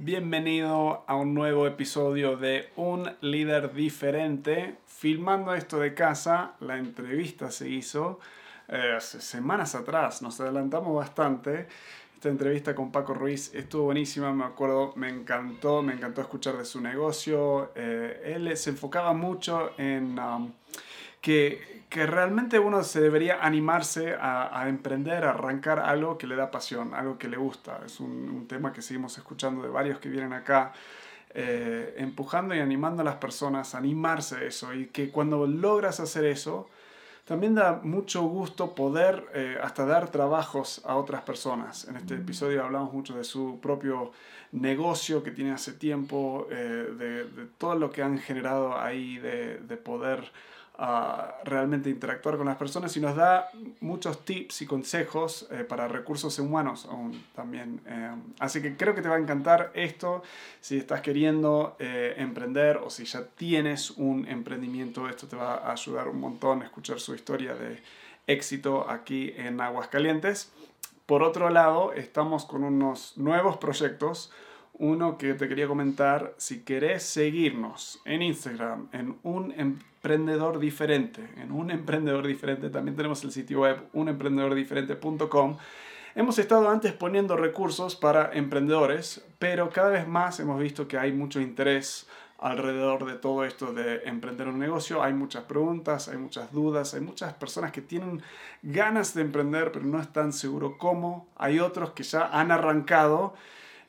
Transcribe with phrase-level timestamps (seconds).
[0.00, 4.76] Bienvenido a un nuevo episodio de Un líder diferente.
[4.86, 8.20] Filmando esto de casa, la entrevista se hizo
[8.68, 11.66] eh, hace semanas atrás, nos adelantamos bastante.
[12.14, 16.64] Esta entrevista con Paco Ruiz estuvo buenísima, me acuerdo, me encantó, me encantó escuchar de
[16.64, 17.72] su negocio.
[17.74, 20.52] Eh, él se enfocaba mucho en um,
[21.20, 26.36] que, que, realmente uno se debería animarse a, a, emprender, a arrancar algo que le
[26.36, 27.80] da pasión, algo que le gusta.
[27.84, 30.72] Es un, un tema que seguimos escuchando de varios que vienen acá.
[31.34, 36.00] Eh, empujando y animando a las personas a animarse a eso y que cuando logras
[36.00, 36.68] hacer eso,
[37.26, 41.86] también da mucho gusto poder eh, hasta dar trabajos a otras personas.
[41.86, 44.12] En este episodio hablamos mucho de su propio
[44.52, 46.54] negocio que tiene hace tiempo, eh,
[46.98, 50.32] de, de, todo lo que han generado ahí, de, de poder
[51.44, 53.50] realmente interactuar con las personas y nos da
[53.80, 57.80] muchos tips y consejos eh, para recursos humanos aún también.
[57.86, 60.22] Eh, así que creo que te va a encantar esto
[60.60, 65.08] si estás queriendo eh, emprender o si ya tienes un emprendimiento.
[65.08, 67.82] Esto te va a ayudar un montón a escuchar su historia de
[68.28, 70.52] éxito aquí en Aguascalientes.
[71.06, 74.30] Por otro lado, estamos con unos nuevos proyectos
[74.80, 79.52] uno que te quería comentar, si querés seguirnos en Instagram, en un
[80.08, 85.58] emprendedor diferente, en un emprendedor diferente, también tenemos el sitio web unemprendedordiferente.com.
[86.14, 91.12] Hemos estado antes poniendo recursos para emprendedores, pero cada vez más hemos visto que hay
[91.12, 95.02] mucho interés alrededor de todo esto de emprender un negocio.
[95.02, 98.22] Hay muchas preguntas, hay muchas dudas, hay muchas personas que tienen
[98.62, 101.28] ganas de emprender, pero no están seguros cómo.
[101.36, 103.34] Hay otros que ya han arrancado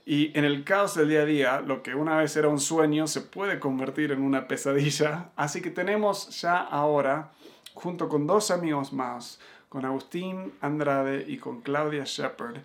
[0.09, 3.05] y en el caos del día a día, lo que una vez era un sueño
[3.05, 5.29] se puede convertir en una pesadilla.
[5.35, 7.29] Así que tenemos ya ahora,
[7.75, 12.55] junto con dos amigos más, con Agustín Andrade y con Claudia Shepard,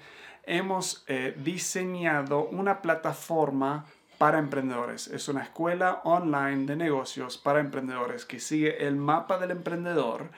[0.45, 3.85] hemos eh, diseñado una plataforma
[4.17, 5.09] para emprendedores.
[5.09, 10.31] Es una escuela online de negocios para emprendedores que sigue el mapa del emprendedor.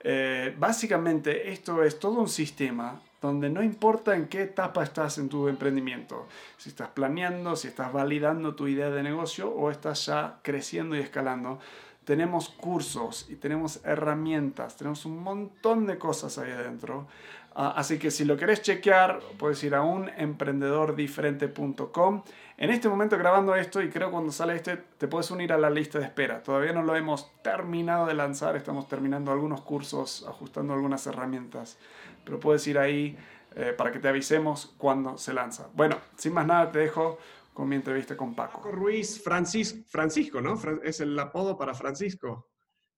[0.00, 5.28] Eh, básicamente esto es todo un sistema donde no importa en qué etapa estás en
[5.28, 10.38] tu emprendimiento, si estás planeando, si estás validando tu idea de negocio o estás ya
[10.42, 11.58] creciendo y escalando,
[12.06, 17.08] tenemos cursos y tenemos herramientas, tenemos un montón de cosas ahí adentro.
[17.56, 22.22] Uh, así que si lo querés chequear, puedes ir a unemprendedordiferente.com.
[22.58, 25.68] En este momento grabando esto y creo cuando sale este te puedes unir a la
[25.68, 26.44] lista de espera.
[26.44, 31.76] Todavía no lo hemos terminado de lanzar, estamos terminando algunos cursos, ajustando algunas herramientas
[32.26, 33.16] pero puedes ir ahí
[33.54, 35.70] eh, para que te avisemos cuando se lanza.
[35.72, 37.18] Bueno, sin más nada, te dejo
[37.54, 38.58] con mi entrevista con Paco.
[38.58, 40.60] Paco Ruiz Francisco, Francisco, ¿no?
[40.82, 42.50] Es el apodo para Francisco.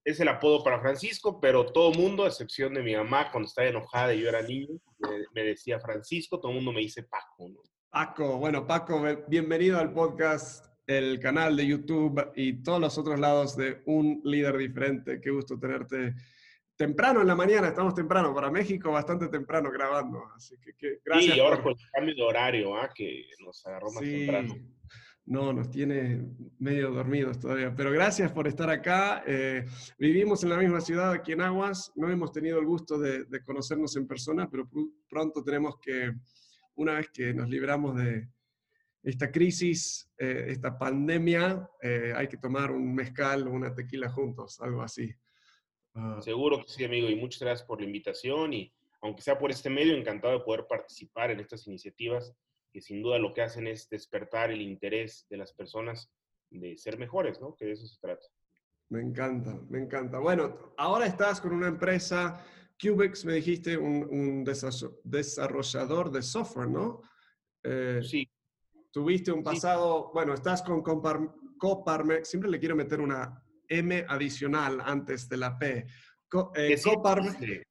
[0.03, 3.69] Es el apodo para Francisco, pero todo mundo, a excepción de mi mamá, cuando estaba
[3.69, 7.49] enojada y yo era niño, me, me decía Francisco, todo el mundo me dice Paco,
[7.49, 7.61] ¿no?
[7.91, 13.56] Paco, bueno, Paco, bienvenido al podcast, el canal de YouTube y todos los otros lados
[13.56, 15.21] de Un Líder Diferente.
[15.21, 16.15] Qué gusto tenerte
[16.78, 21.34] temprano en la mañana, estamos temprano, para México bastante temprano grabando, así que, que gracias.
[21.34, 21.75] Sí, ahora por...
[21.75, 22.89] con el cambio de horario, ¿ah?
[22.94, 24.19] que nos agarró más sí.
[24.19, 24.55] temprano.
[25.27, 26.25] No, nos tiene
[26.59, 29.22] medio dormidos todavía, pero gracias por estar acá.
[29.27, 29.67] Eh,
[29.99, 33.43] vivimos en la misma ciudad, aquí en Aguas, no hemos tenido el gusto de, de
[33.43, 36.15] conocernos en persona, pero pr pronto tenemos que,
[36.77, 38.28] una vez que nos libramos de
[39.03, 44.61] esta crisis, eh, esta pandemia, eh, hay que tomar un mezcal o una tequila juntos,
[44.61, 45.12] algo así.
[46.21, 49.71] Seguro que sí, amigo, y muchas gracias por la invitación y aunque sea por este
[49.71, 52.35] medio, encantado de poder participar en estas iniciativas
[52.73, 56.11] que sin duda lo que hacen es despertar el interés de las personas
[56.51, 57.55] de ser mejores, ¿no?
[57.55, 58.27] Que de eso se trata.
[58.91, 60.19] Me encanta, me encanta.
[60.19, 62.45] Bueno, ahora estás con una empresa,
[62.81, 64.45] Cubex, me dijiste, un, un
[65.05, 67.03] desarrollador de software, ¿no?
[67.63, 68.29] Eh, sí.
[68.91, 70.11] Tuviste un pasado, sí.
[70.15, 71.21] bueno, estás con Copar,
[71.59, 75.87] Coparmex, siempre le quiero meter una M adicional antes de la P.
[76.29, 77.43] Co, eh, Coparmex.
[77.43, 77.65] ¿Eh?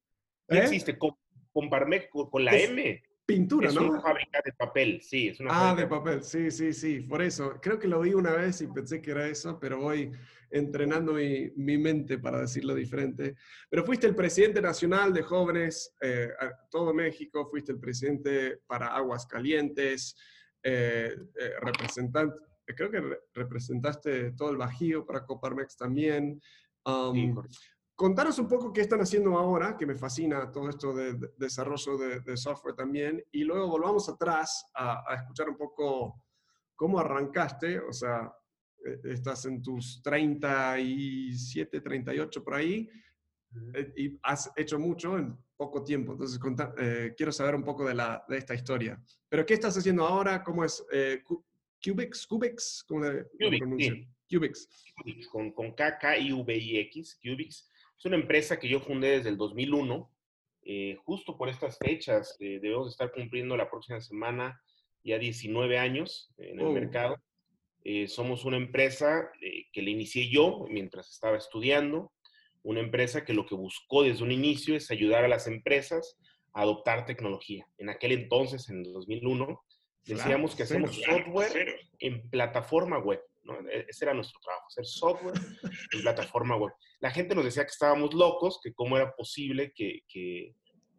[0.49, 0.97] existe?
[0.97, 3.03] Con la M.
[3.25, 3.81] Pintura, es ¿no?
[3.81, 5.27] Es una fábrica de papel, sí.
[5.27, 7.01] Es una ah, de papel, sí, sí, sí.
[7.01, 10.11] Por eso, creo que lo vi una vez y pensé que era eso, pero voy
[10.49, 13.35] entrenando mi, mi mente para decirlo diferente.
[13.69, 18.95] Pero fuiste el presidente nacional de jóvenes eh, a todo México, fuiste el presidente para
[18.95, 20.15] Aguas Calientes,
[20.63, 22.35] eh, eh, representante,
[22.75, 26.41] creo que re representaste todo el Bajío para Coparmex también.
[26.85, 27.33] Um, sí,
[27.97, 31.97] contanos un poco qué están haciendo ahora, que me fascina todo esto de, de desarrollo
[31.97, 36.23] de, de, software también, y luego volvamos atrás a, a, escuchar un poco
[36.75, 38.31] cómo arrancaste, o sea,
[38.85, 42.87] e, estás en tus 37, 38 por ahí,
[43.73, 46.13] eh, y has hecho mucho en poco tiempo.
[46.13, 46.39] Entonces,
[46.77, 49.01] eh, quiero saber un poco de, la, de esta historia.
[49.27, 50.43] Pero, ¿qué estás haciendo ahora?
[50.43, 50.85] ¿Cómo es?
[50.91, 51.23] Eh,
[51.87, 53.25] Cubix, Cubix, ¿cómo le,
[54.29, 54.67] Cubix,
[55.31, 57.69] con, con K, K, I, V, I, X, Cubix.
[57.97, 60.11] Es una empresa que yo fundé desde el 2001.
[60.63, 64.61] Eh, justo por estas fechas, eh, debemos estar cumpliendo la próxima semana
[65.03, 66.73] ya 19 años en el oh.
[66.73, 67.21] mercado.
[67.85, 69.31] Eh, somos una empresa
[69.71, 72.11] que le inicié yo mientras estaba estudiando,
[72.63, 76.17] una empresa que lo que buscó desde un inicio es ayudar a las empresas
[76.51, 77.65] a adoptar tecnología.
[77.77, 79.61] En aquel entonces, en el 2001,
[80.07, 83.21] decíamos que hacemos software en plataforma web.
[83.71, 85.35] E, ese era nuestro trabajo, hacer software
[85.93, 86.73] en plataforma web.
[86.99, 90.55] La gente nos decía que estábamos locos, que cómo era posible que, que,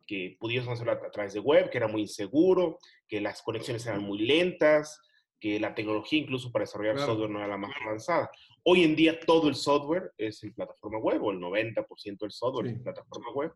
[0.06, 4.02] que pudiésemos hacerlo a, través de web, que era muy inseguro, que las conexiones eran
[4.02, 5.00] muy lentas,
[5.40, 8.30] que la tecnología incluso para desarrollar software no era la más avanzada.
[8.64, 12.66] Hoy en día todo el software es en plataforma web, o el 90% del software
[12.66, 13.52] es en plataforma web.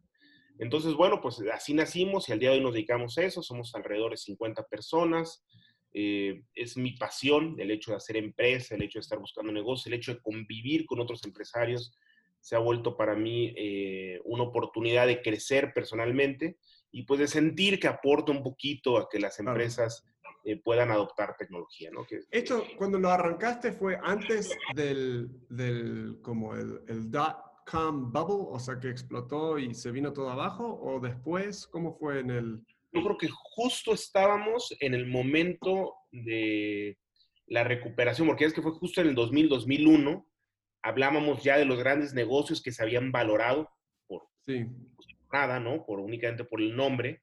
[0.59, 3.43] Entonces, bueno, pues así nacimos y al día de hoy nos dedicamos a eso.
[3.43, 5.45] Somos alrededor de 50 personas.
[5.95, 9.91] Eh, es mi pasión el hecho de hacer empresa, el hecho de estar buscando negocio,
[9.91, 11.97] el hecho de convivir con otros empresarios.
[12.41, 16.57] Se ha vuelto para mí eh, una oportunidad de crecer personalmente
[16.91, 20.05] y pues de sentir que aporta un poquito a que las empresas
[20.45, 21.91] eh, puedan adoptar tecnología.
[21.93, 22.05] ¿no?
[22.05, 28.47] Que, Esto, cuando lo arrancaste, fue antes del, del como el, el dot com bubble,
[28.51, 32.61] o sea, que explotó y se vino todo abajo, o después, ¿cómo fue en el,
[32.93, 36.99] yo creo que justo estábamos en el momento de
[37.47, 40.27] la recuperación, porque es que fue justo en el 2000, 2001,
[40.83, 43.71] hablábamos ya de los grandes negocios que se habían valorado
[44.07, 44.29] por
[45.33, 45.85] nada, ¿no?
[45.85, 47.23] Por únicamente por el nombre,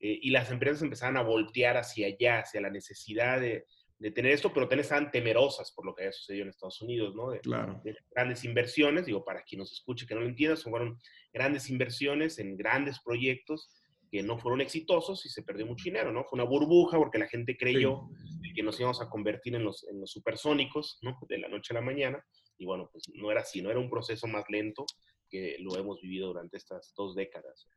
[0.00, 3.66] eh, y las empresas empezaban a voltear hacia allá, hacia la necesidad de,
[3.98, 7.14] de tener esto, pero también estaban temerosas por lo que había sucedido en Estados Unidos,
[7.14, 7.30] ¿no?
[7.30, 7.80] De, claro.
[7.84, 10.98] de grandes inversiones, digo, para quien nos escuche que no lo entienda, fueron
[11.32, 13.70] grandes inversiones en grandes proyectos
[14.10, 16.24] que no fueron exitosos y se perdió mucho dinero, ¿no?
[16.24, 18.08] Fue una burbuja porque la gente creyó
[18.54, 21.18] que nos íbamos a convertir en los, en los supersónicos, ¿no?
[21.28, 22.24] De la noche a la mañana.
[22.56, 24.86] Y bueno, pues no era así, no era un proceso más lento
[25.28, 27.68] que lo hemos vivido durante estas dos décadas.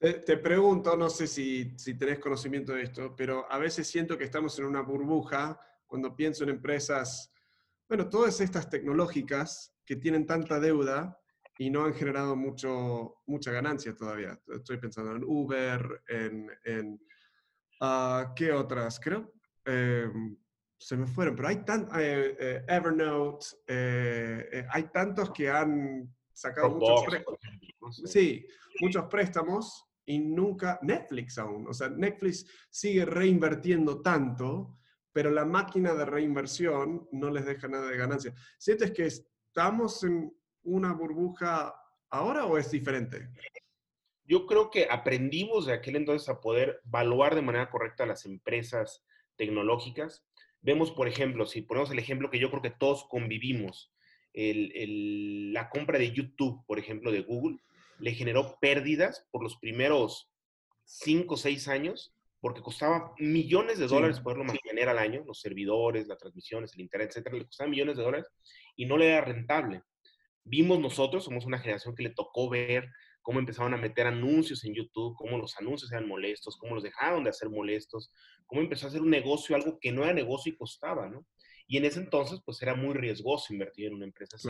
[0.00, 4.24] Te, pregunto, no sé si, si tenés conocimiento de esto, pero a veces siento que
[4.24, 7.30] estamos en una burbuja cuando pienso en empresas,
[7.86, 11.20] bueno, todas estas tecnológicas que tienen tanta deuda
[11.58, 14.40] y no han generado mucho, mucha ganancia todavía.
[14.48, 16.98] Estoy pensando en Uber, en, en
[17.82, 18.98] uh, ¿qué otras?
[19.00, 19.34] Creo,
[19.66, 20.10] eh,
[20.78, 23.46] se me fueron, pero hay tantos, eh, eh, Evernote,
[24.70, 28.02] hay tantos que han sacado muchos préstamos.
[28.06, 28.46] Sí,
[28.80, 34.76] muchos préstamos y nunca, Netflix aún, o sea, Netflix sigue reinvirtiendo tanto,
[35.12, 38.34] pero la máquina de reinversión no les deja nada de ganancia.
[38.58, 41.74] ¿Sientes que estamos en una burbuja
[42.10, 43.28] ahora o es diferente?
[44.24, 49.04] Yo creo que aprendimos de aquel entonces a poder evaluar de manera correcta las empresas
[49.36, 50.24] tecnológicas.
[50.60, 53.92] Vemos, por ejemplo, si ponemos el ejemplo que yo creo que todos convivimos,
[54.34, 57.58] la compra de YouTube, por ejemplo, de Google,
[58.00, 60.30] le generó pérdidas por los primeros
[60.84, 66.08] cinco o seis años, porque costaba millones de dólares poderlo mantener al año, los servidores,
[66.08, 68.26] las transmisiones, el internet, etcétera, le costaba millones de dólares
[68.76, 69.82] y no le era rentable
[70.44, 72.90] vimos nosotros, somos una generación que le tocó ver
[73.22, 77.22] cómo empezaban a meter anuncios en YouTube, cómo los anuncios eran molestos, cómo los dejaron
[77.24, 78.12] de hacer molestos,
[78.46, 81.26] cómo empezó a hacer un negocio, algo que no era negocio y costaba, ¿no?
[81.66, 84.48] Y en ese entonces, pues era muy riesgoso invertir en una empresa así.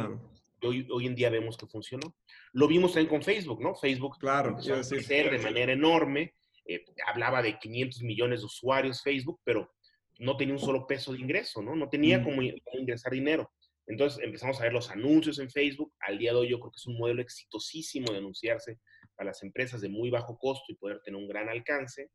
[0.62, 2.14] Hoy, hoy, en día vemos que funcionó.
[2.52, 3.74] Lo vimos también con Facebook, ¿no?
[3.74, 6.34] Facebook claro, empezó a crecer de manera enorme.
[6.64, 9.72] Eh, hablaba de 500 millones de usuarios Facebook, pero
[10.18, 11.74] no tenía un solo peso de ingreso, ¿no?
[11.74, 13.50] No tenía cómo ingresar dinero.
[13.86, 15.92] Entonces empezamos a ver los anuncios en Facebook.
[15.98, 18.78] Al día de hoy yo creo que es un modelo exitosísimo de anunciarse
[19.16, 22.10] a las empresas de muy bajo costo y poder tener un gran alcance.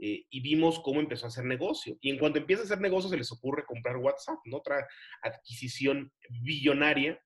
[0.00, 1.96] Eh, y vimos cómo empezó a hacer negocio.
[2.00, 4.56] Y en cuanto empieza a hacer negocio se les ocurre comprar WhatsApp, ¿no?
[4.56, 4.84] otra
[5.22, 6.12] adquisición
[6.42, 7.20] billonaria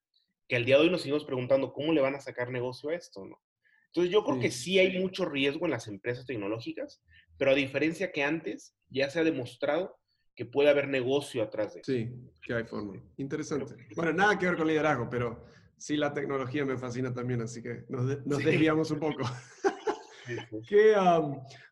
[0.49, 2.95] que al día de hoy nos seguimos preguntando cómo le van a sacar negocio a
[2.95, 3.41] esto, ¿no?
[3.87, 7.03] Entonces yo creo que sí hay mucho riesgo en las empresas tecnológicas,
[7.37, 9.99] pero a diferencia que antes ya se ha demostrado
[10.35, 11.93] que puede haber negocio atrás de eso.
[11.93, 12.11] Sí,
[12.43, 13.03] que hay forma.
[13.17, 13.75] Interesante.
[13.97, 15.45] Bueno, nada que ver con liderazgo, pero
[15.77, 19.23] sí la tecnología me fascina también, así que nos, desviamos un poco.
[20.69, 20.95] que,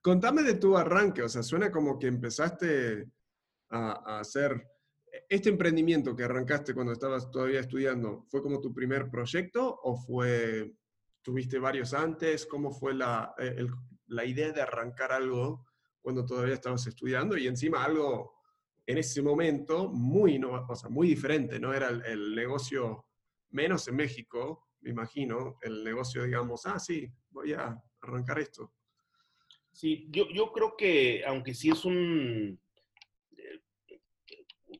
[0.02, 3.06] contame de tu arranque, o sea, suena como que empezaste
[3.71, 4.66] a, hacer
[5.28, 10.73] este emprendimiento que arrancaste cuando estabas todavía estudiando, ¿fue como tu primer proyecto o fue,
[11.23, 12.47] tuviste varios antes?
[12.47, 13.66] ¿Cómo fue la, eh,
[14.09, 15.66] la idea de arrancar algo
[16.00, 18.37] cuando todavía estabas estudiando y encima algo
[18.87, 21.75] en ese momento muy, o sea, muy diferente, ¿no?
[21.75, 23.06] Era el, negocio,
[23.50, 28.73] menos en México, me imagino, el negocio, digamos, ah, sí, voy a arrancar esto.
[29.73, 32.61] Sí, yo, yo creo que aunque sí es un,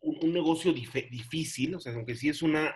[0.07, 2.75] un, negocio difícil, o sea, aunque sí es una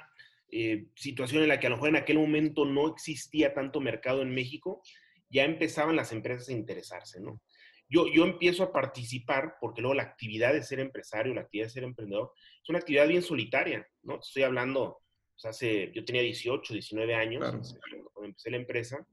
[0.51, 4.23] eh, situación en la que a lo mejor en aquel momento no existía tanto mercado
[4.23, 4.83] en México,
[5.29, 7.41] ya empezaban las empresas a interesarse, ¿no?
[7.89, 11.73] Yo, yo empiezo a participar porque luego la actividad de ser empresario, la actividad de
[11.73, 12.33] ser emprendedor,
[12.63, 14.21] es una actividad bien solitaria, ¿no?
[14.21, 14.99] Estoy hablando,
[15.33, 17.77] pues hace, yo tenía 18, 19 años
[18.13, 19.07] cuando empecé la empresa,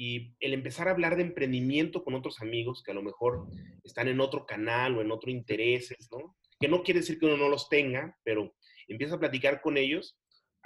[0.00, 3.48] y el empezar a hablar de emprendimiento con otros amigos que a lo mejor
[3.82, 6.36] están en otro canal o en otro intereses, ¿no?
[6.60, 8.54] Que no quiere decir que uno no los tenga, pero
[8.86, 10.18] empieza a platicar con ellos.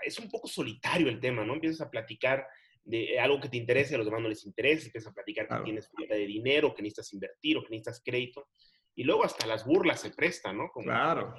[0.03, 1.55] Es un poco solitario el tema, ¿no?
[1.55, 2.47] Empiezas a platicar
[2.85, 5.65] de algo que te interese, a los demás no les interesa, empiezas a platicar que
[5.65, 8.49] tienes falta de dinero, que necesitas invertir o que necesitas crédito.
[8.95, 10.69] Y luego hasta las burlas se prestan, ¿no?
[10.71, 11.35] Como, claro.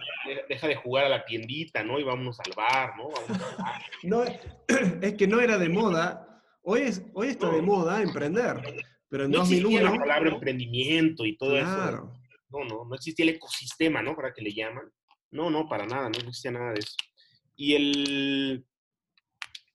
[0.48, 2.00] Deja de jugar a la tiendita, ¿no?
[2.00, 3.10] Y vámonos al bar, ¿no?
[4.04, 4.24] no
[5.02, 6.34] es que no era de moda
[6.66, 8.56] Hoy, es, hoy está de moda emprender,
[9.10, 9.84] pero en no 2001...
[9.84, 12.14] la palabra emprendimiento y todo eso.
[12.54, 14.16] No, no, no existía el ecosistema, ¿no?
[14.16, 14.90] Para que le llaman.
[15.32, 16.96] No, no, para nada, no existía nada de eso.
[17.56, 18.66] Y el,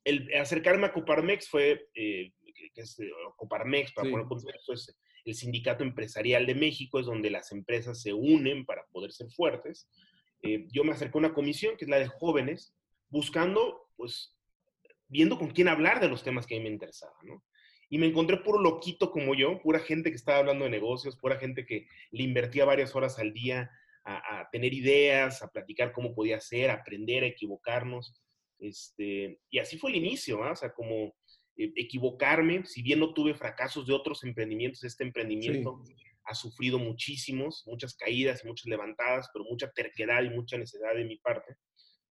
[0.05, 2.33] el acercarme a Coparmex fue, eh,
[2.73, 7.31] que es eh, Coparmex, para poner contexto, es el sindicato empresarial de México, es donde
[7.31, 9.89] las empresas se unen para poder ser fuertes.
[10.43, 12.75] Eh, yo me acerqué a una comisión, que es la de jóvenes,
[13.09, 14.39] buscando, pues,
[15.09, 17.43] viendo con quién hablar de los temas que a mí me interesaban, ¿no?
[17.91, 21.37] Y me encontré puro loquito como yo, pura gente que estaba hablando de negocios, pura
[21.37, 23.71] gente que le invertía varias horas al día
[24.05, 28.15] a, tener ideas, a platicar cómo podía ser, a aprender, a equivocarnos.
[28.59, 30.51] Este, y así fue el inicio, ¿no?
[30.51, 31.15] o sea, como
[31.57, 35.83] eh, equivocarme, si bien no tuve fracasos de otros emprendimientos, este emprendimiento
[36.25, 41.05] ha sufrido muchísimos, muchas caídas y muchas levantadas, pero mucha terquedad y mucha necesidad de
[41.05, 41.57] mi parte,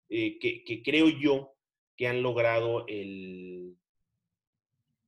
[0.10, 1.54] eh, que, que creo yo
[1.98, 3.78] que han logrado el,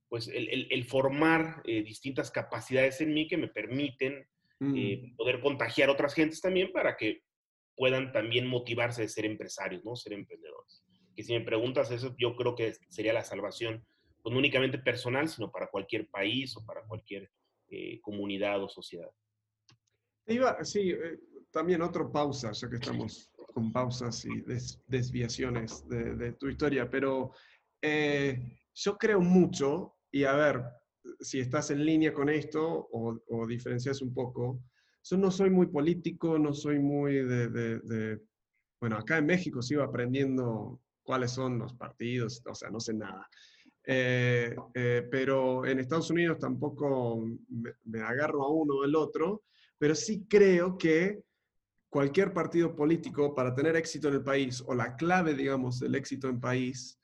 [0.08, 4.26] pues el, formar eh, distintas capacidades en mí que me permiten
[4.60, 5.16] eh, mm.
[5.16, 7.22] poder contagiar a otras gentes también para que
[7.76, 9.94] puedan también motivarse de ser empresarios, ¿no?
[9.94, 10.82] Ser emprendedores.
[11.14, 13.84] Que si me preguntas eso, yo creo que sería la salvación,
[14.22, 17.30] pues, no únicamente personal, sino para cualquier país o para cualquier
[17.68, 19.10] eh, comunidad o sociedad.
[20.26, 20.94] Iba, sí,
[21.50, 24.42] también otra pausa, ya que estamos con pausas y
[24.86, 27.32] desviaciones de, tu historia, pero
[27.82, 30.64] eh, yo creo mucho, y a ver
[31.20, 34.60] si estás en línea con esto o, diferencias un poco,
[35.02, 38.20] yo no soy muy político, no soy muy de,
[38.80, 43.28] bueno, acá en México sigo aprendiendo cuáles son los partidos, o sea, no sé nada.
[43.90, 49.44] Eh, eh, pero en Estados Unidos tampoco me, me, agarro a uno o al otro,
[49.78, 51.22] pero sí creo que
[51.88, 56.28] cualquier partido político para tener éxito en el país, o la clave, digamos, del éxito
[56.28, 57.00] en país,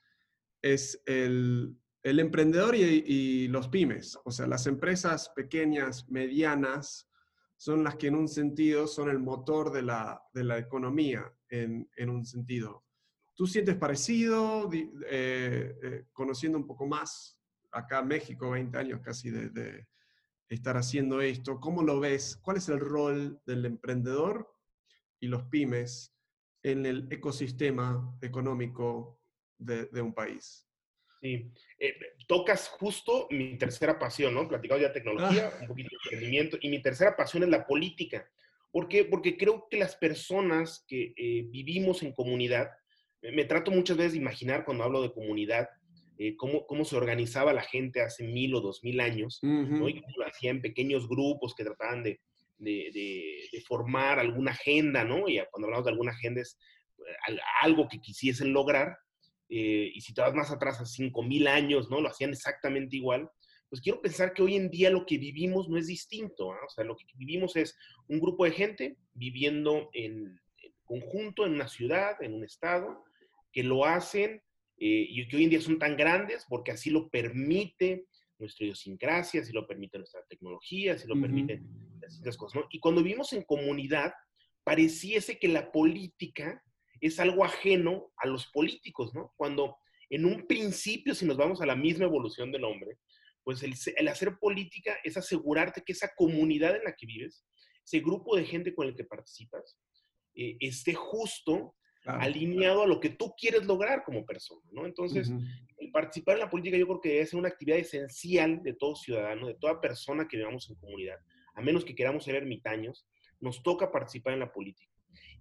[0.60, 4.18] es el, emprendedor y, los pymes.
[4.24, 7.08] O sea, las empresas pequeñas, medianas,
[7.56, 12.84] son las que en un sentido son el motor de la, economía, en, un sentido.
[13.34, 17.38] ¿Tú sientes parecido, eh, eh, conociendo un poco más
[17.72, 19.86] acá en México, 20 años casi de
[20.48, 21.58] estar haciendo esto?
[21.58, 22.38] ¿Cómo lo ves?
[22.42, 24.54] ¿Cuál es el rol del emprendedor
[25.20, 26.14] y los pymes
[26.64, 29.20] en el ecosistema económico
[29.58, 30.63] de, un país.
[31.24, 31.94] Sí, eh,
[32.26, 34.46] tocas justo mi tercera pasión, ¿no?
[34.46, 35.58] Platicado ya de tecnología, ah.
[35.62, 38.28] un poquito de emprendimiento, y mi tercera pasión es la política.
[38.70, 39.06] ¿Por qué?
[39.06, 42.68] Porque creo que las personas que eh, vivimos en comunidad,
[43.22, 45.66] me trato muchas veces de imaginar cuando hablo de comunidad,
[46.18, 49.88] eh, cómo, cómo, se organizaba la gente hace mil o dos mil años, ¿no?
[49.88, 52.20] y cómo lo hacía en pequeños grupos que trataban de,
[52.58, 55.26] de, formar alguna agenda, ¿no?
[55.26, 56.58] Y cuando hablamos de alguna agenda es
[57.62, 58.98] algo que quisiesen lograr,
[59.56, 62.00] eh, y si te vas más atrás a 5.000 años, ¿no?
[62.00, 63.30] Lo hacían exactamente igual.
[63.68, 66.58] Pues quiero pensar que hoy en día lo que vivimos no es distinto, ¿no?
[66.66, 70.40] O sea, lo que vivimos es un grupo de gente viviendo en,
[70.84, 73.04] conjunto en una ciudad, en un estado,
[73.52, 74.42] que lo hacen
[74.78, 78.06] eh, y que hoy en día son tan grandes porque así lo permite
[78.40, 81.64] nuestra idiosincrasia, si lo permite nuestra tecnología, si lo permiten
[82.24, 82.66] las cosas, ¿no?
[82.72, 84.14] Y cuando vivimos en comunidad,
[84.64, 86.60] pareciese que la política
[87.06, 89.34] es algo ajeno a los políticos, ¿no?
[89.36, 89.76] Cuando
[90.08, 92.98] en un principio, si nos vamos a la misma evolución del hombre,
[93.42, 97.44] pues el, hacer política es asegurarte que esa comunidad en la que vives,
[97.84, 99.78] ese grupo de gente con el que participas,
[100.34, 101.74] eh, esté justo
[102.06, 104.86] alineado a lo que tú quieres lograr como persona, ¿no?
[104.86, 105.30] Entonces,
[105.78, 108.94] el participar en la política yo creo que debe ser una actividad esencial de todo
[108.94, 111.16] ciudadano, de toda persona que vivamos en comunidad.
[111.54, 113.06] A menos que queramos ser ermitaños,
[113.40, 114.93] nos toca participar en la política.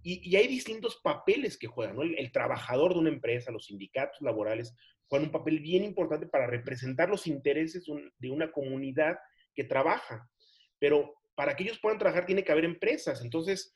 [0.06, 2.02] Y, hay distintos papeles que juegan, ¿no?
[2.02, 4.74] El, trabajador de una empresa, los sindicatos laborales,
[5.06, 7.86] juegan un papel bien importante para representar los intereses
[8.18, 9.16] de una comunidad
[9.54, 10.28] que trabaja.
[10.78, 13.22] Pero para que ellos puedan trabajar tiene que haber empresas.
[13.24, 13.74] Entonces,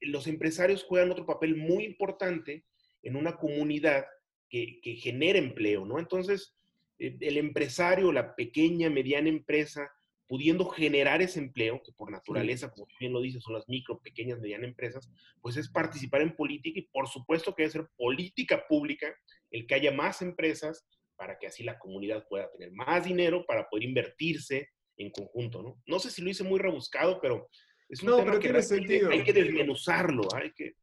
[0.00, 2.64] los empresarios juegan otro papel muy importante
[3.04, 4.06] en una comunidad
[4.48, 6.00] que, que genera empleo, ¿no?
[6.00, 6.56] Entonces,
[6.98, 9.88] eh, el empresario, la pequeña, mediana empresa,
[10.30, 14.38] pudiendo generar ese empleo, que por naturaleza, como bien lo dices, son las micro, pequeñas,
[14.38, 15.10] medianas empresas,
[15.40, 19.12] pues es participar en política y por supuesto que debe ser política pública
[19.50, 23.68] el que haya más empresas para que así la comunidad pueda tener más dinero para
[23.68, 24.68] poder invertirse
[24.98, 25.82] en conjunto, ¿no?
[25.84, 27.48] No sé si lo hice muy rebuscado, pero
[27.88, 29.10] es un tema que sentido.
[29.10, 30.76] hay que desmenuzarlo, hay que...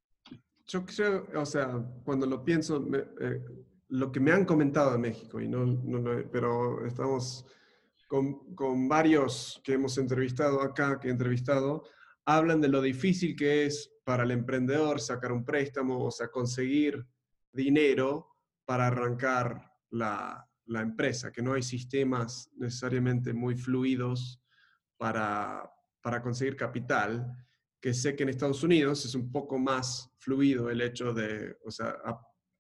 [0.68, 1.72] Yo creo, o sea,
[2.04, 2.86] cuando lo pienso,
[3.22, 3.40] eh,
[3.88, 7.46] lo que me han comentado en México, y no, no, pero estamos
[8.08, 11.84] con, varios que hemos entrevistado acá, que he entrevistado,
[12.26, 17.06] hablan de lo difícil que es para el emprendedor sacar un préstamo, o sea, conseguir
[17.52, 18.30] dinero
[18.66, 24.42] para arrancar la, la empresa, que no hay sistemas necesariamente muy fluidos
[24.98, 25.70] para,
[26.02, 27.46] para conseguir capital,
[27.80, 31.72] que sé que en Estados Unidos es un poco más fluido el hecho de, o
[31.72, 31.96] sea,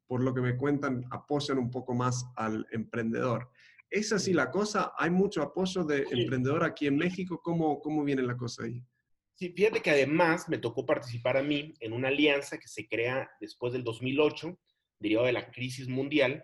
[0.05, 3.49] por lo que me cuentan, apoyan un poco más al emprendedor.
[3.89, 4.93] ¿Es así la cosa?
[4.97, 7.39] ¿Hay mucho apoyo de emprendedor aquí en México?
[7.41, 8.83] ¿Cómo, ¿Cómo viene la cosa ahí?
[9.35, 13.29] Sí, fíjate que además me tocó participar a mí en una alianza que se crea
[13.39, 14.59] después del 2008,
[14.99, 16.43] derivado de la crisis mundial,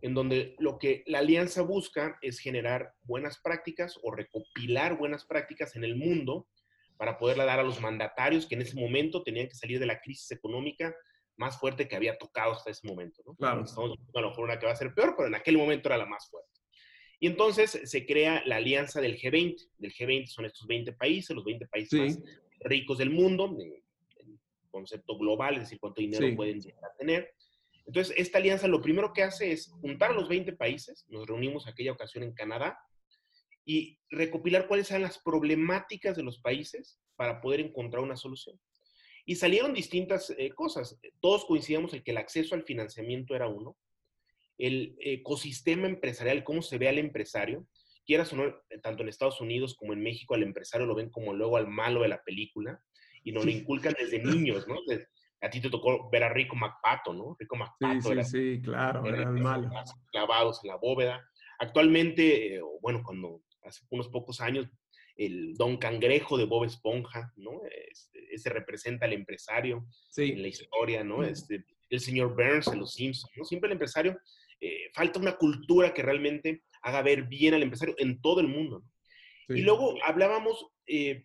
[0.00, 5.76] en donde lo que la alianza busca es generar buenas prácticas o recopilar buenas prácticas
[5.76, 6.48] en el mundo
[6.96, 10.00] para poderla dar a los mandatarios que en ese momento tenían que salir de la
[10.00, 10.94] crisis económica
[11.36, 13.22] más fuerte que había tocado hasta ese momento.
[13.26, 13.34] ¿no?
[13.36, 13.64] Claro.
[13.64, 15.98] Estamos a lo mejor una que va a ser peor, pero en aquel momento era
[15.98, 16.59] la más fuerte.
[17.20, 19.68] Y entonces se crea la alianza del G20.
[19.78, 22.18] Del G20 son estos 20 países, los 20 países más
[22.60, 27.34] ricos del mundo, en concepto global, es decir, cuánto dinero pueden llegar a tener.
[27.86, 31.66] Entonces, esta alianza lo primero que hace es juntar a los 20 países, nos reunimos
[31.66, 32.78] aquella ocasión en Canadá,
[33.64, 38.58] y recopilar cuáles eran las problemáticas de los países para poder encontrar una solución.
[39.26, 40.98] Y salieron distintas eh, cosas.
[41.20, 43.76] Todos coincidimos en que el acceso al financiamiento era uno,
[44.60, 47.66] el ecosistema empresarial, cómo se ve al empresario,
[48.06, 51.32] quieras o no, tanto en Estados Unidos como en México, al empresario lo ven como
[51.32, 52.80] luego al malo de la película
[53.24, 54.76] y nos lo inculcan desde niños, ¿no?
[55.42, 57.36] a ti te tocó ver a Rico MacPato, ¿no?
[57.38, 58.10] Rico MacPato.
[58.10, 59.70] Sí, sí, sí, claro, era el malo.
[60.12, 61.26] Clavados en la bóveda.
[61.58, 64.68] Actualmente, eh, bueno, cuando hace unos pocos años,
[65.16, 67.62] el Don Cangrejo de Bob Esponja, ¿no?
[67.90, 71.22] Este, ese representa al empresario en la historia, ¿no?
[71.24, 73.44] Este, el señor Burns en Los Simpsons, ¿no?
[73.44, 74.18] Siempre el empresario,
[74.60, 78.84] eh, falta una cultura que realmente haga ver bien al empresario en todo el mundo.
[79.48, 81.24] Y luego hablábamos eh,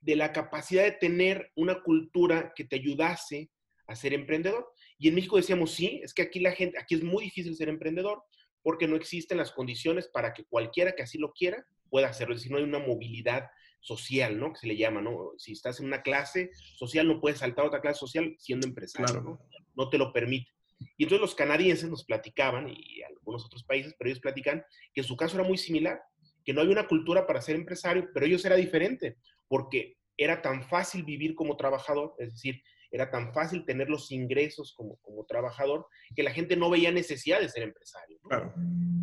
[0.00, 3.50] de la capacidad de tener una cultura que te ayudase
[3.88, 4.70] a ser emprendedor.
[4.96, 7.68] Y en México decíamos, sí, es que aquí la gente, aquí es muy difícil ser
[7.68, 8.22] emprendedor
[8.62, 12.34] porque no existen las condiciones para que cualquiera que así lo quiera pueda hacerlo.
[12.34, 14.52] Es decir, no hay una movilidad social, ¿no?
[14.52, 15.32] Que se le llama, ¿no?
[15.36, 19.20] Si estás en una clase social, no puedes saltar a otra clase social siendo empresario,
[19.20, 19.38] ¿no?
[19.74, 20.50] No te lo permite.
[20.96, 25.16] Y entonces los canadienses nos platicaban, y algunos otros países, pero ellos platican que su
[25.16, 26.00] caso era muy similar,
[26.44, 29.16] que no había una cultura para ser empresario, pero ellos era diferente,
[29.48, 34.72] porque era tan fácil vivir como trabajador, es decir, era tan fácil tener los ingresos
[34.76, 38.20] como, como trabajador, que la gente no veía necesidad de ser empresario.
[38.22, 38.54] Claro.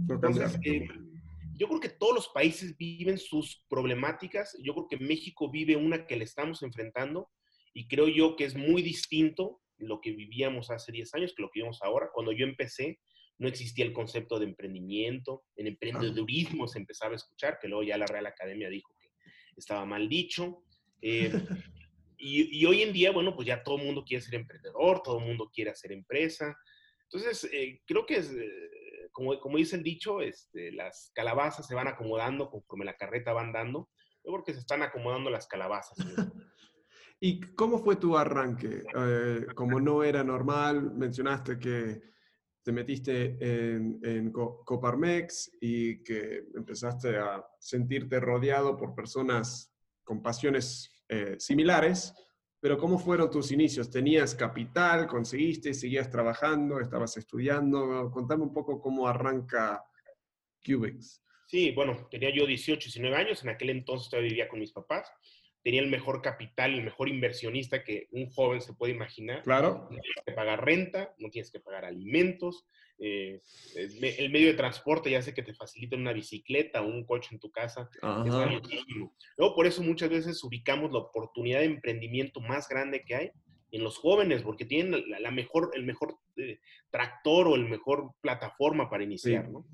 [0.10, 0.88] Entonces, eh,
[1.57, 4.57] yo creo que todos los países viven sus problemáticas.
[4.63, 7.29] Yo creo que México vive una que le estamos enfrentando
[7.73, 11.49] y creo yo que es muy distinto lo que vivíamos hace 10 años que lo
[11.49, 12.09] que vivimos ahora.
[12.13, 12.99] Cuando yo empecé,
[13.37, 17.97] no existía el concepto de emprendimiento, en emprendedurismo se empezaba a escuchar, que luego ya
[17.97, 19.09] la Real Academia dijo que
[19.57, 20.63] estaba mal dicho.
[21.01, 21.31] Eh,
[22.17, 25.25] y, hoy en día, bueno, pues ya todo el mundo quiere ser emprendedor, todo el
[25.25, 26.55] mundo quiere hacer empresa.
[27.03, 31.73] Entonces, eh, creo que es, eh, como, como dice el dicho, este, las calabazas se
[31.75, 33.89] van acomodando conforme la carreta va andando.
[34.23, 35.97] Yo creo que se están acomodando las calabazas.
[37.23, 38.84] ¿Y cómo fue tu arranque?
[38.95, 42.01] Eh, como no era normal, mencionaste que
[42.63, 49.71] te metiste en, en, Coparmex y que empezaste a sentirte rodeado por personas
[50.03, 52.12] con pasiones eh, similares,
[52.60, 53.91] pero ¿cómo fueron tus inicios?
[53.91, 55.05] ¿Tenías capital?
[55.05, 55.75] ¿Conseguiste?
[55.75, 56.79] ¿Seguías trabajando?
[56.79, 58.10] ¿Estabas estudiando?
[58.12, 59.84] Contame un poco cómo arranca
[60.65, 61.21] Cubics.
[61.45, 65.12] Sí, bueno, tenía yo 18, 19 años, en aquel entonces todavía vivía con mis papás,
[65.63, 69.43] tenía el mejor capital, el mejor inversionista que un joven se puede imaginar.
[69.43, 69.88] Claro.
[69.91, 72.67] No tienes que pagar renta, no tienes que pagar alimentos,
[73.04, 73.41] eh,
[73.76, 77.39] el medio de transporte ya sé que te facilita una bicicleta o un coche en
[77.39, 77.89] tu casa.
[79.38, 83.32] Luego, por eso muchas veces ubicamos la oportunidad de emprendimiento más grande que hay
[83.71, 86.60] en los jóvenes, porque tienen la, mejor, el mejor eh,
[86.91, 89.65] tractor o el mejor plataforma para iniciar, ¿no?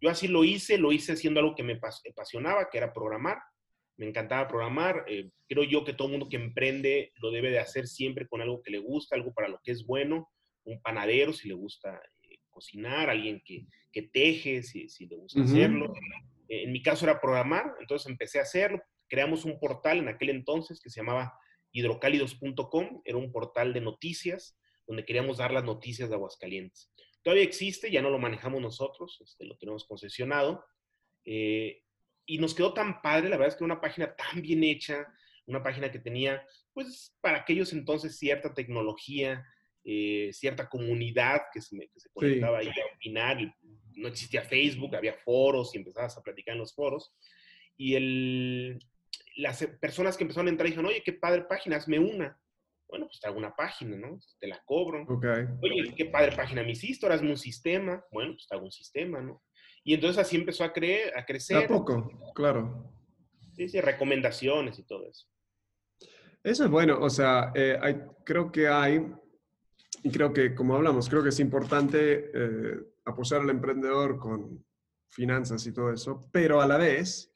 [0.00, 1.80] Yo así lo hice, lo hice haciendo algo que me
[2.10, 3.38] apasionaba, que era programar.
[3.96, 5.04] Me encantaba programar.
[5.08, 8.62] Eh, creo yo que todo mundo que emprende lo debe de hacer siempre con algo
[8.62, 10.30] que le gusta, algo para lo que es bueno.
[10.64, 15.42] Un panadero, si le gusta eh, cocinar, alguien que, que teje, si, si, le gusta
[15.42, 15.92] hacerlo.
[16.48, 18.80] en mi caso era programar, entonces empecé a hacerlo.
[19.08, 21.34] Creamos un portal en aquel entonces que se llamaba
[21.72, 26.92] hidrocálidos.com, era un portal de noticias donde queríamos dar las noticias de Aguascalientes.
[27.22, 30.64] Todavía existe, ya no lo manejamos nosotros, este, lo tenemos concesionado.
[31.24, 31.82] Eh,
[32.26, 35.06] y nos quedó tan padre, la verdad es que una página tan bien hecha,
[35.46, 39.44] una página que tenía, pues, para aquellos entonces cierta tecnología,
[39.84, 43.38] eh, cierta comunidad que se, que se conectaba ahí a opinar.
[43.96, 47.14] no existía Facebook, había foros y empezabas a platicar en los foros.
[47.76, 48.78] Y el,
[49.36, 52.38] las personas que empezaron a entrar dijeron, oye, qué padre página, hazme una.
[52.88, 54.18] Bueno, pues te hago una página, ¿no?
[54.38, 55.04] Te la cobro.
[55.62, 58.04] Oye, qué padre página me hiciste, ahora hazme un sistema.
[58.10, 59.42] Bueno, pues te hago un sistema, ¿no?
[59.84, 61.64] Y entonces así empezó a, creer, a crecer.
[61.64, 62.90] A poco, claro.
[63.54, 65.28] Sí, sí, recomendaciones y todo eso.
[66.42, 69.06] Eso es bueno, o sea, eh, hay, creo que hay,
[70.02, 74.62] y creo que como hablamos, creo que es importante eh, apoyar al emprendedor con
[75.10, 77.32] finanzas y todo eso, pero a la vez,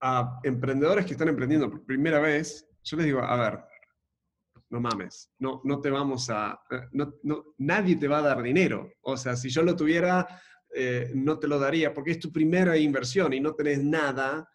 [0.00, 3.60] a emprendedores que están emprendiendo por primera vez, yo les digo, a ver,
[4.70, 8.42] no mames, no, no te vamos a, eh, no, no, nadie te va a dar
[8.42, 8.90] dinero.
[9.02, 10.26] O sea, si yo lo tuviera,
[10.74, 14.48] eh, no te lo daría porque es tu primera inversión y no tenés nada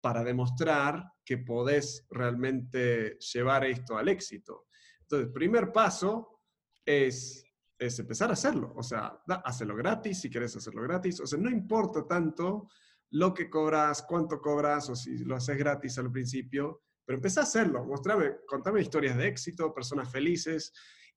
[0.00, 4.66] para demostrar que podés realmente llevar esto al éxito.
[5.02, 6.40] Entonces, el primer paso
[6.84, 7.44] es,
[7.78, 8.72] es empezar a hacerlo.
[8.76, 11.20] O sea, hacerlo gratis si querés hacerlo gratis.
[11.20, 12.68] O sea, no importa tanto
[13.10, 17.44] lo que cobras, cuánto cobras o si lo haces gratis al principio pero empecé a
[17.44, 20.72] hacerlo, mostrame, contame historias de éxito, personas felices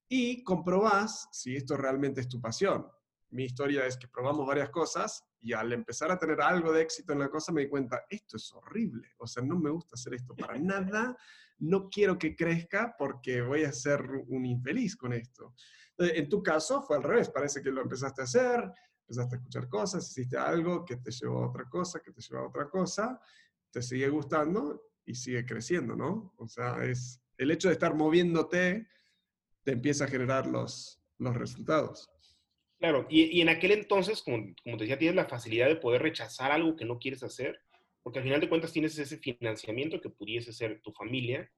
[0.10, 2.88] y comprobás si esto realmente es tu pasión.
[3.30, 7.14] Mi historia es que probamos varias cosas y al empezar a tener algo de éxito
[7.14, 10.14] en la cosa me di cuenta, esto es horrible, o sea, no me gusta hacer
[10.14, 11.18] esto para nada,
[11.60, 15.54] no quiero que crezca porque voy a ser un infeliz con esto.
[15.98, 19.70] En tu caso fue al revés, parece que lo empezaste a hacer, empezaste a escuchar
[19.70, 23.20] cosas, hiciste algo que te llevó a otra cosa, que te llevó a otra cosa,
[23.72, 26.34] te sigue gustando y sigue creciendo, ¿no?
[26.38, 28.88] O sea, es el hecho de estar moviéndote
[29.64, 32.10] te empieza a generar los, los resultados.
[32.80, 36.02] Claro, y, y en aquel entonces, como, como te decía, tienes la facilidad de poder
[36.02, 37.60] rechazar algo que no quieres hacer,
[38.04, 41.50] porque al final de cuentas tienes ese financiamiento que pudiese ser tu familia.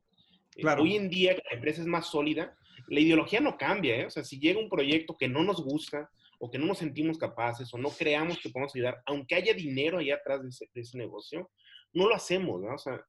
[0.56, 0.84] Eh, claro.
[0.84, 2.56] hoy en día, la empresa es más sólida,
[2.88, 4.06] la ideología no cambia, ¿eh?
[4.06, 7.18] O sea, si llega un proyecto que no nos gusta o que no nos sentimos
[7.18, 10.82] capaces o no creamos que podemos ayudar, aunque haya dinero ahí atrás de ese, de
[10.82, 11.50] ese negocio,
[11.94, 12.74] no lo hacemos, ¿no?
[12.74, 13.02] O sea,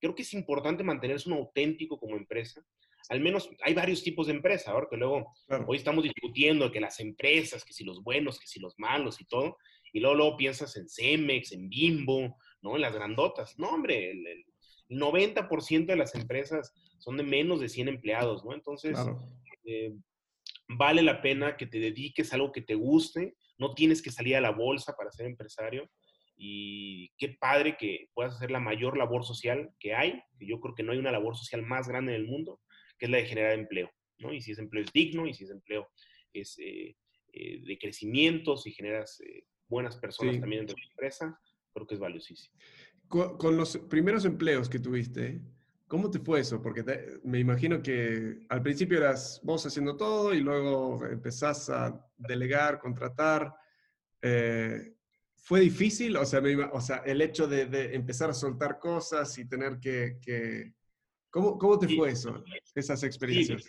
[0.00, 2.62] creo que es importante mantenerse un auténtico como empresa.
[3.08, 5.32] Al menos hay varios tipos de empresa, ahora que luego
[5.66, 9.24] hoy estamos discutiendo que las empresas, que si los buenos, que si los malos y
[9.24, 9.56] todo,
[9.92, 12.76] y luego, luego piensas en Cemex, en Bimbo, ¿no?
[12.76, 13.58] En las grandotas.
[13.58, 14.44] No, hombre, el,
[14.88, 18.52] 90% de las empresas son de menos de 100 empleados, ¿no?
[18.52, 18.98] Entonces,
[19.64, 19.94] eh,
[20.68, 24.36] vale la pena que te dediques a algo que te guste, no tienes que salir
[24.36, 25.88] a la bolsa para ser empresario
[26.36, 30.74] y qué padre que puedas hacer la mayor labor social que hay, que yo creo
[30.74, 32.60] que no hay una labor social más grande en el mundo,
[33.02, 34.32] que es la de generar empleo, ¿no?
[34.32, 35.88] Y si ese empleo es digno, y si ese empleo
[36.32, 36.96] es eh,
[37.32, 41.40] eh, de crecimiento, si generas eh, buenas personas también dentro de la empresa,
[41.74, 42.56] creo que es valiosísimo.
[43.08, 45.42] Con, los primeros empleos que tuviste,
[45.88, 46.62] ¿cómo te fue eso?
[46.62, 46.84] Porque
[47.24, 53.52] me imagino que al principio eras vos haciendo todo y luego empezás a delegar, contratar.
[54.22, 54.94] Eh,
[55.34, 56.16] ¿Fue difícil?
[56.16, 60.72] O sea, o sea el hecho de, empezar a soltar cosas y tener que...
[61.32, 63.66] ¿Cómo, ¿Cómo, te fue eso, esas experiencias?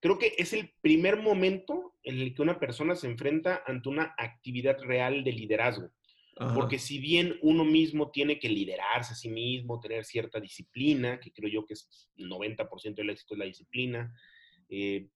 [0.00, 4.14] Creo que es el primer momento en el que una persona se enfrenta ante una
[4.18, 5.88] actividad real de liderazgo.
[6.54, 11.32] Porque si bien uno mismo tiene que liderarse a sí mismo, tener cierta disciplina, que
[11.32, 14.14] creo yo que es el 90% del éxito es la disciplina,
[14.68, 15.08] eh,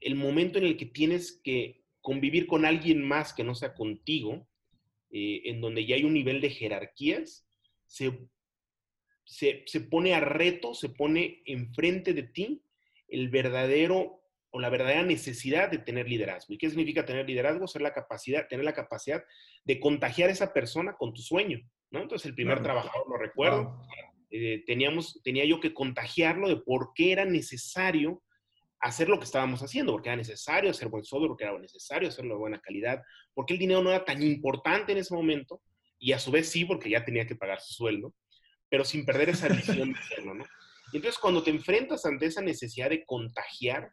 [0.00, 4.48] el momento en el que tienes que convivir con alguien más que no sea contigo,
[5.10, 7.46] eh, en donde ya hay un nivel de jerarquías,
[7.86, 8.26] se,
[9.24, 12.62] se, pone a reto, se pone enfrente de ti
[13.08, 16.54] el verdadero o la verdadera necesidad de tener liderazgo.
[16.54, 17.66] ¿Y qué significa tener liderazgo?
[17.66, 19.24] Ser la capacidad, tener la capacidad
[19.64, 21.60] de contagiar a esa persona con tu sueño,
[21.90, 22.02] ¿no?
[22.02, 23.80] Entonces, el primer trabajador, lo recuerdo,
[24.30, 28.22] eh, teníamos, tenía yo que contagiarlo de por qué era necesario
[28.80, 32.34] hacer lo que estábamos haciendo, porque era necesario hacer buen software, porque era necesario hacerlo
[32.34, 35.62] de buena calidad, porque el dinero no era tan importante en ese momento,
[35.98, 38.12] y a su vez sí, porque ya tenía que pagar su sueldo,
[38.68, 40.44] pero sin perder esa visión de hacerlo, ¿no?
[40.92, 43.90] Y entonces cuando te enfrentas ante esa necesidad de contagiar,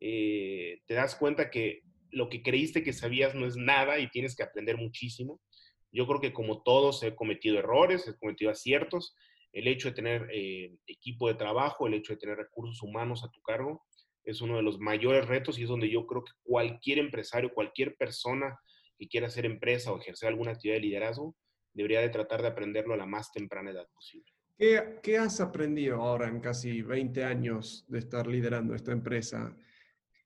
[0.00, 4.34] eh, te das cuenta que lo que creíste que sabías no es nada y tienes
[4.34, 5.40] que aprender muchísimo.
[5.92, 9.14] Yo creo que como todos he cometido errores, he cometido aciertos.
[9.52, 13.30] el hecho de tener eh, equipo de trabajo, el hecho de tener recursos humanos a
[13.32, 13.84] tu cargo,
[14.24, 17.96] es uno de los mayores retos y es donde yo creo que cualquier empresario, cualquier
[17.96, 18.56] persona
[18.96, 21.34] que quiera hacer empresa o ejercer alguna actividad de liderazgo,
[21.72, 24.32] debería de tratar de aprenderlo a la más temprana edad posible.
[24.58, 29.56] ¿Qué, ¿Qué, has aprendido ahora en casi 20 años de estar liderando esta empresa?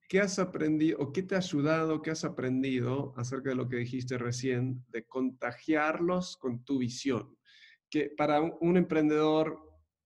[0.09, 3.77] ¿Qué has aprendido o qué te ha ayudado, qué has aprendido acerca de lo que
[3.77, 7.39] dijiste recién, de contagiarlos con tu visión?
[7.89, 9.59] Que para un, emprendedor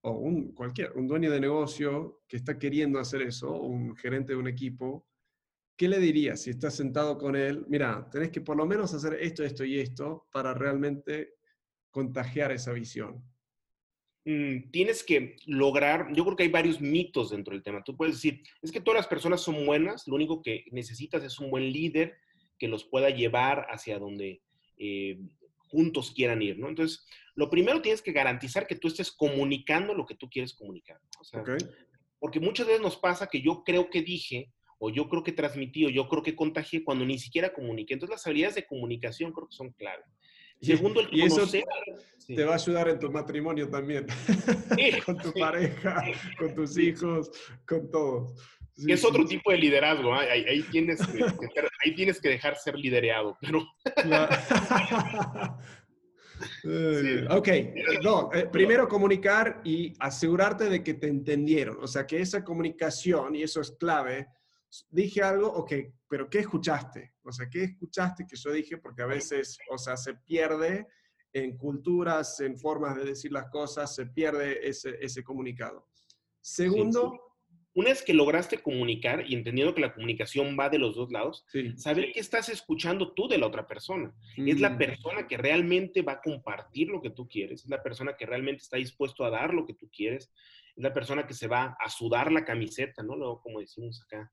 [0.02, 4.38] o un, cualquier, un dueño de negocio que está queriendo hacer eso, un gerente de
[4.38, 5.07] un equipo,
[5.78, 7.64] ¿qué le dirías si estás sentado con él?
[7.68, 11.36] Mira, tenés que por lo menos hacer esto, esto y esto para realmente
[11.90, 13.24] contagiar esa visión.
[14.24, 17.82] Mm, tienes que lograr, yo creo que hay varios mitos dentro del tema.
[17.84, 21.38] Tú puedes decir, es que todas las personas son buenas, lo único que necesitas es
[21.38, 22.16] un buen líder
[22.58, 24.42] que los pueda llevar hacia donde
[24.78, 25.16] eh,
[25.68, 26.68] juntos quieran ir, ¿no?
[26.68, 31.00] Entonces, lo primero tienes que garantizar que tú estés comunicando lo que tú quieres comunicar.
[32.18, 35.86] Porque muchas veces nos pasa que yo creo que dije, o yo creo que transmití,
[35.86, 37.94] o yo creo que contagié cuando ni siquiera comuniqué.
[37.94, 40.04] Entonces, las habilidades de comunicación creo que son clave.
[40.60, 41.60] Segundo, el conocer.
[41.60, 44.06] Y eso te va a ayudar en tu matrimonio también.
[45.06, 46.02] con tu pareja,
[46.38, 47.30] con tus hijos,
[47.66, 48.34] con todos.
[48.76, 50.14] es otro tipo de liderazgo.
[50.20, 50.44] ¿eh?
[50.48, 51.24] Ahí, tienes que,
[51.84, 53.36] ahí tienes que dejar ser lidereado.
[53.40, 53.66] Pero...
[57.30, 57.48] Ok,
[58.02, 61.78] no, eh, primero comunicar y asegurarte de que te entendieron.
[61.82, 64.28] O sea, que esa comunicación, y eso es clave,
[64.90, 65.72] dije algo, ok,
[66.08, 67.14] pero ¿qué escuchaste?
[67.22, 68.78] O sea, ¿qué escuchaste que yo dije?
[68.78, 70.86] Porque a veces, o sea, se pierde
[71.32, 75.86] en culturas, en formas de decir las cosas, se pierde ese, ese comunicado.
[76.40, 77.24] Segundo...
[77.74, 81.46] Una vez que lograste comunicar y entendiendo que la comunicación va de los dos lados,
[81.76, 84.12] saber qué estás escuchando tú de la otra persona.
[84.36, 84.78] Es la mm.
[84.78, 88.64] persona que realmente va a compartir lo que tú quieres, es la persona que realmente
[88.64, 90.32] está dispuesto a dar lo que tú quieres,
[90.74, 93.14] es la persona que se va a sudar la camiseta, ¿no?
[93.14, 94.28] Luego, como decimos acá,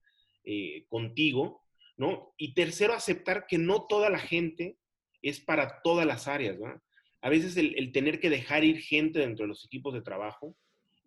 [0.45, 1.61] eh, contigo,
[1.97, 2.33] ¿no?
[2.37, 4.77] Y tercero, aceptar que no toda la gente
[5.21, 6.81] es para todas las áreas, ¿no?
[7.21, 10.55] A veces el, tener que dejar ir gente dentro de los equipos de trabajo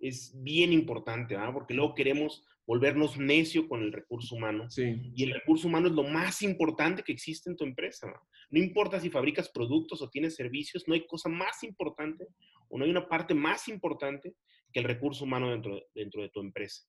[0.00, 1.52] es bien importante, ¿no?
[1.52, 4.68] Porque luego queremos volvernos necio con el recurso humano.
[4.76, 8.06] Y el recurso humano es lo más importante que existe en tu empresa.
[8.08, 8.20] ¿no?
[8.50, 12.26] no importa si fabricas productos o tienes servicios, no hay cosa más importante
[12.68, 14.34] o no hay una parte más importante
[14.72, 16.84] que el recurso humano dentro, dentro de tu empresa.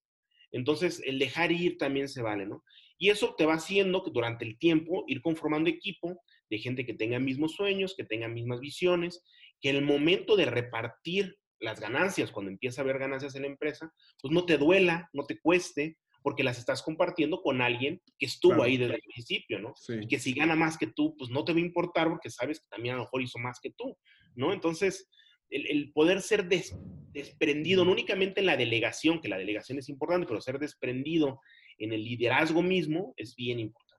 [0.51, 2.63] Entonces, el dejar ir también se vale, ¿no?
[2.97, 6.93] Y eso te va haciendo que durante el tiempo ir conformando equipo de gente que
[6.93, 9.23] tenga mismos sueños, que tenga mismas visiones,
[9.61, 13.93] que el momento de repartir las ganancias, cuando empieza a haber ganancias en la empresa,
[14.21, 18.61] pues no te duela, no te cueste, porque las estás compartiendo con alguien que estuvo
[18.63, 19.73] ahí desde el principio, ¿no?
[20.01, 22.59] Y que si gana más que tú, pues no te va a importar porque sabes
[22.59, 23.97] que también a lo mejor hizo más que tú,
[24.35, 24.51] ¿no?
[24.53, 25.09] Entonces,
[25.49, 30.41] el, poder ser desprendido, no únicamente en la delegación, que la delegación es importante, pero
[30.41, 31.41] ser desprendido
[31.77, 33.89] en el liderazgo mismo es bien importante.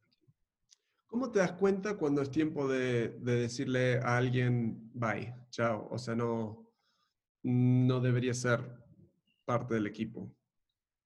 [1.06, 5.88] ¿Cómo te das cuenta cuando es tiempo de, decirle a alguien, bye, chao?
[5.90, 6.70] O sea, no,
[7.42, 8.60] no debería ser
[9.44, 10.32] parte del equipo.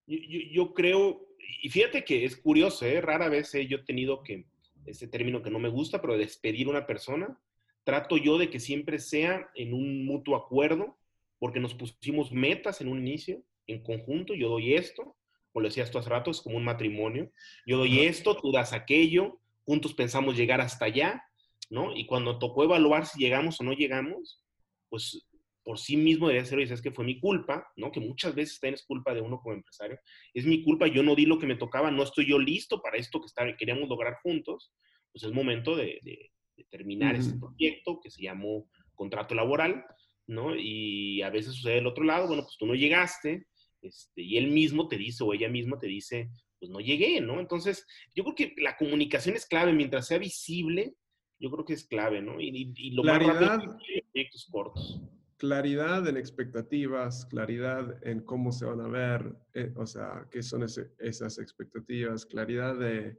[0.07, 1.27] Yo, creo,
[1.63, 3.01] y fíjate que es curioso, ¿eh?
[3.01, 4.47] rara vez he yo tenido que,
[4.85, 7.41] ese término que no me gusta, pero despedir a una persona,
[7.85, 10.99] trato yo de que siempre sea en un mutuo acuerdo,
[11.39, 15.17] porque nos pusimos metas en un inicio, en conjunto, yo doy esto,
[15.53, 17.31] como lo decías tú hace rato, es como un matrimonio,
[17.67, 21.23] yo doy esto, tú das aquello, juntos pensamos llegar hasta allá,
[21.71, 21.95] ¿no?
[21.95, 24.43] Y cuando tocó evaluar si llegamos o no llegamos,
[24.89, 25.27] pues
[25.63, 27.91] por sí mismo debe ser, y es que fue mi culpa, ¿no?
[27.91, 29.99] Que muchas veces también es culpa de uno como empresario.
[30.35, 32.99] Es mi culpa, yo no di lo que me tocaba, no estoy yo listo para
[32.99, 34.73] esto que queríamos lograr juntos.
[35.11, 36.31] Pues es momento de, de
[36.71, 39.85] terminar ese proyecto que se llamó contrato laboral,
[40.27, 40.55] ¿no?
[40.57, 43.47] Y a veces sucede del otro lado, bueno, pues tú no llegaste,
[43.83, 47.41] este, y él mismo te dice, o ella misma te dice, pues no llegué, ¿no?
[47.41, 50.95] Entonces, yo creo que la comunicación es clave, mientras sea visible,
[51.39, 52.41] yo creo que es clave, ¿no?
[52.41, 53.77] Y, lo más rápido
[54.13, 55.03] proyectos cortos.
[55.37, 60.63] Claridad en expectativas, claridad en cómo se van a ver, eh, o sea, qué son
[60.63, 63.19] esas expectativas, claridad de,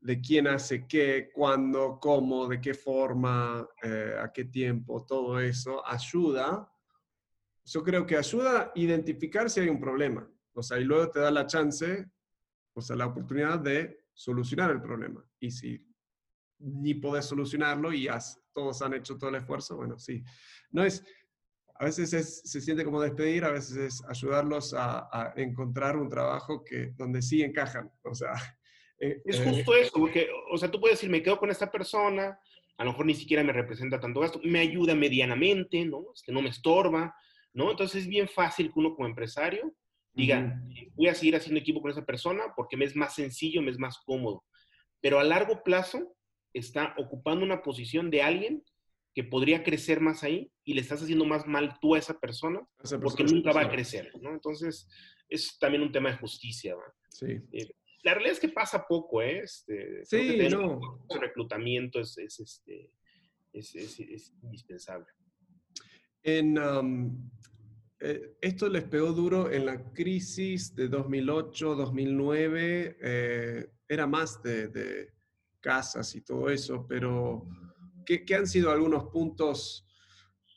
[0.00, 5.86] de quién hace qué, cuándo, cómo, de qué forma, eh, a qué tiempo, todo eso
[5.86, 6.72] ayuda.
[7.64, 10.28] Yo creo que ayuda a identificar si hay un problema.
[10.54, 12.10] O sea, y luego te da la chance,
[12.72, 15.24] o sea, la oportunidad de solucionar el problema.
[15.38, 15.86] Y si
[16.58, 20.24] ni podés solucionarlo y has, todos han hecho todo el esfuerzo, bueno, sí.
[20.70, 21.04] No es,
[21.74, 26.64] a veces se siente como despedir, a veces es ayudarlos a, a encontrar un trabajo
[26.64, 27.92] que, donde sí encajan.
[28.02, 28.32] O sea,
[29.00, 31.70] eh, es eh, justo eso, porque, o sea, tú puedes decir, me quedo con esta
[31.70, 32.38] persona,
[32.76, 36.06] a lo mejor ni siquiera me representa tanto gasto, me ayuda medianamente, ¿no?
[36.14, 37.14] Este, no me estorba,
[37.52, 37.70] ¿no?
[37.70, 39.74] Entonces es bien fácil que uno como empresario
[40.12, 40.60] diga,
[40.94, 43.78] voy a seguir haciendo equipo con esa persona porque me es más sencillo, me es
[43.78, 44.44] más cómodo.
[45.00, 46.16] Pero a largo plazo
[46.52, 48.62] está ocupando una posición de alguien
[49.14, 52.60] que podría crecer más ahí y le estás haciendo más mal tú a esa persona,
[53.02, 54.32] porque nunca va a crecer, ¿no?
[54.32, 54.88] Entonces,
[55.28, 56.94] es también un tema de justicia, ¿va?
[57.08, 57.38] Sí.
[57.52, 57.70] Eh,
[58.02, 59.40] la realidad es que pasa poco, ¿eh?
[59.40, 61.06] Este, sí, no.
[61.08, 62.92] El reclutamiento es, es, este,
[63.52, 65.06] es, es indispensable.
[66.22, 66.56] En,
[68.00, 72.96] eh, esto les pegó duro en la crisis de 2008, 2009.
[73.00, 75.12] Eh, era más de, de,
[75.60, 77.46] casas y todo eso, pero
[78.06, 79.86] ¿qué, ¿qué, han sido algunos puntos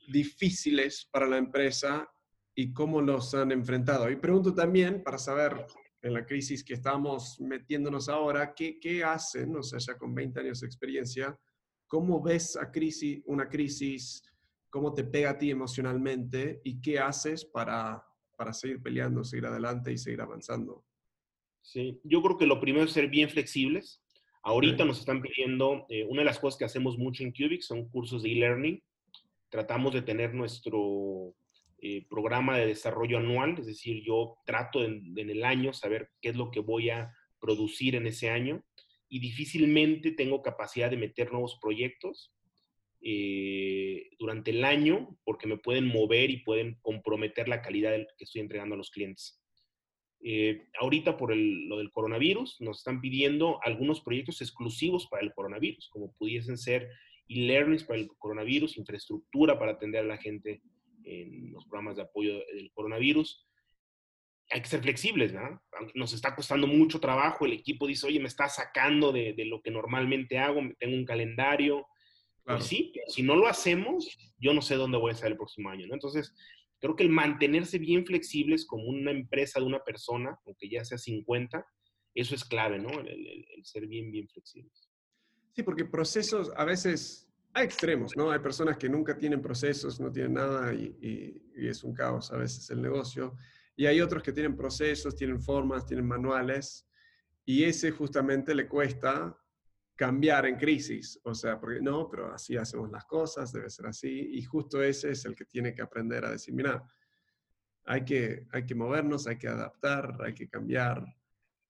[0.07, 2.09] difíciles para la empresa
[2.55, 4.09] y cómo los han enfrentado?
[4.09, 5.65] Y pregunto también para saber
[6.03, 10.39] en la crisis que estamos metiéndonos ahora, ¿qué, qué hacen, o sea, ya con 20
[10.39, 11.35] años de experiencia,
[11.87, 14.21] cómo ves a crisis, una crisis?
[14.73, 18.03] cómo te pega a ti emocionalmente y qué haces para,
[18.35, 20.83] para seguir peleando, seguir adelante y seguir avanzando.
[21.61, 24.01] Sí, yo creo que lo primero es ser bien flexibles.
[24.41, 27.87] Ahorita nos están pidiendo, eh, una de las cosas que hacemos mucho en Cubic son
[27.87, 28.81] cursos de e-learning.
[29.49, 31.35] Tratamos de tener nuestro
[31.85, 36.35] eh, programa de desarrollo anual, es decir, yo trato en, el año saber qué es
[36.37, 38.63] lo que voy a producir en ese año
[39.09, 42.33] y difícilmente tengo capacidad de meter nuevos proyectos
[43.01, 48.39] eh, durante el año porque me pueden mover y pueden comprometer la calidad que estoy
[48.39, 49.43] entregando a los clientes.
[50.21, 55.89] Eh, ahorita por lo del coronavirus nos están pidiendo algunos proyectos exclusivos para el coronavirus,
[55.89, 56.87] como pudiesen ser
[57.27, 60.61] e-learnings para el coronavirus, infraestructura para atender a la gente
[61.05, 63.47] en los programas de apoyo del coronavirus.
[64.49, 65.59] Hay que ser flexibles, ¿verdad?
[65.95, 69.61] Nos está costando mucho trabajo, el equipo dice, oye, me está sacando de, de lo
[69.61, 71.87] que normalmente hago, tengo un calendario,
[72.45, 75.69] pues sí, si no lo hacemos, yo no sé dónde voy a estar el próximo
[75.69, 75.93] año, ¿no?
[75.93, 76.35] Entonces,
[76.79, 80.97] creo que el mantenerse bien flexibles como una empresa de una persona, aunque ya sea
[80.97, 81.65] 50,
[82.13, 82.89] eso es clave, ¿no?
[82.89, 84.89] El, ser bien, bien flexibles.
[85.53, 88.31] Sí, porque procesos a veces hay extremos, ¿no?
[88.31, 92.69] Hay personas que nunca tienen procesos, no tienen nada y, es un caos a veces
[92.71, 93.35] el negocio.
[93.75, 96.87] Y hay otros que tienen procesos, tienen formas, tienen manuales
[97.45, 99.37] y ese justamente le cuesta
[99.95, 101.19] cambiar en crisis.
[101.23, 104.29] O sea, porque no, pero así hacemos las cosas, debe ser así.
[104.33, 106.83] Y justo ese es el que tiene que aprender a decir, mira,
[107.85, 111.05] hay que, hay que movernos, hay que adaptar, hay que cambiar.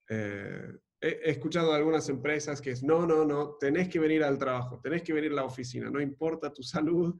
[0.09, 4.79] Eh, he, escuchado algunas empresas que es, no, no, no, tenés que venir al trabajo,
[4.81, 7.15] tenés que venir a la oficina, no importa tu salud,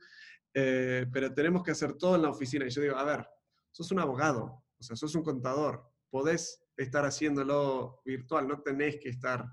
[0.54, 2.66] eh, pero tenemos que hacer todo en la oficina.
[2.66, 3.28] Y yo digo, a ver,
[3.72, 9.10] sos un abogado, o sea, sos un contador, podés estar haciéndolo virtual, no tenés que
[9.10, 9.46] estar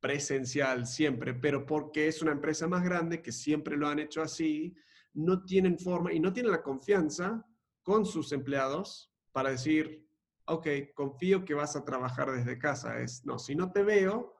[0.00, 4.74] presencial siempre, pero porque es una empresa más grande que siempre lo han hecho así,
[5.14, 7.44] no tienen forma y no tienen la confianza
[7.82, 10.07] con sus empleados para decir,
[10.48, 13.00] ok, confío que vas a trabajar desde casa.
[13.00, 14.34] Es, no, si no te veo,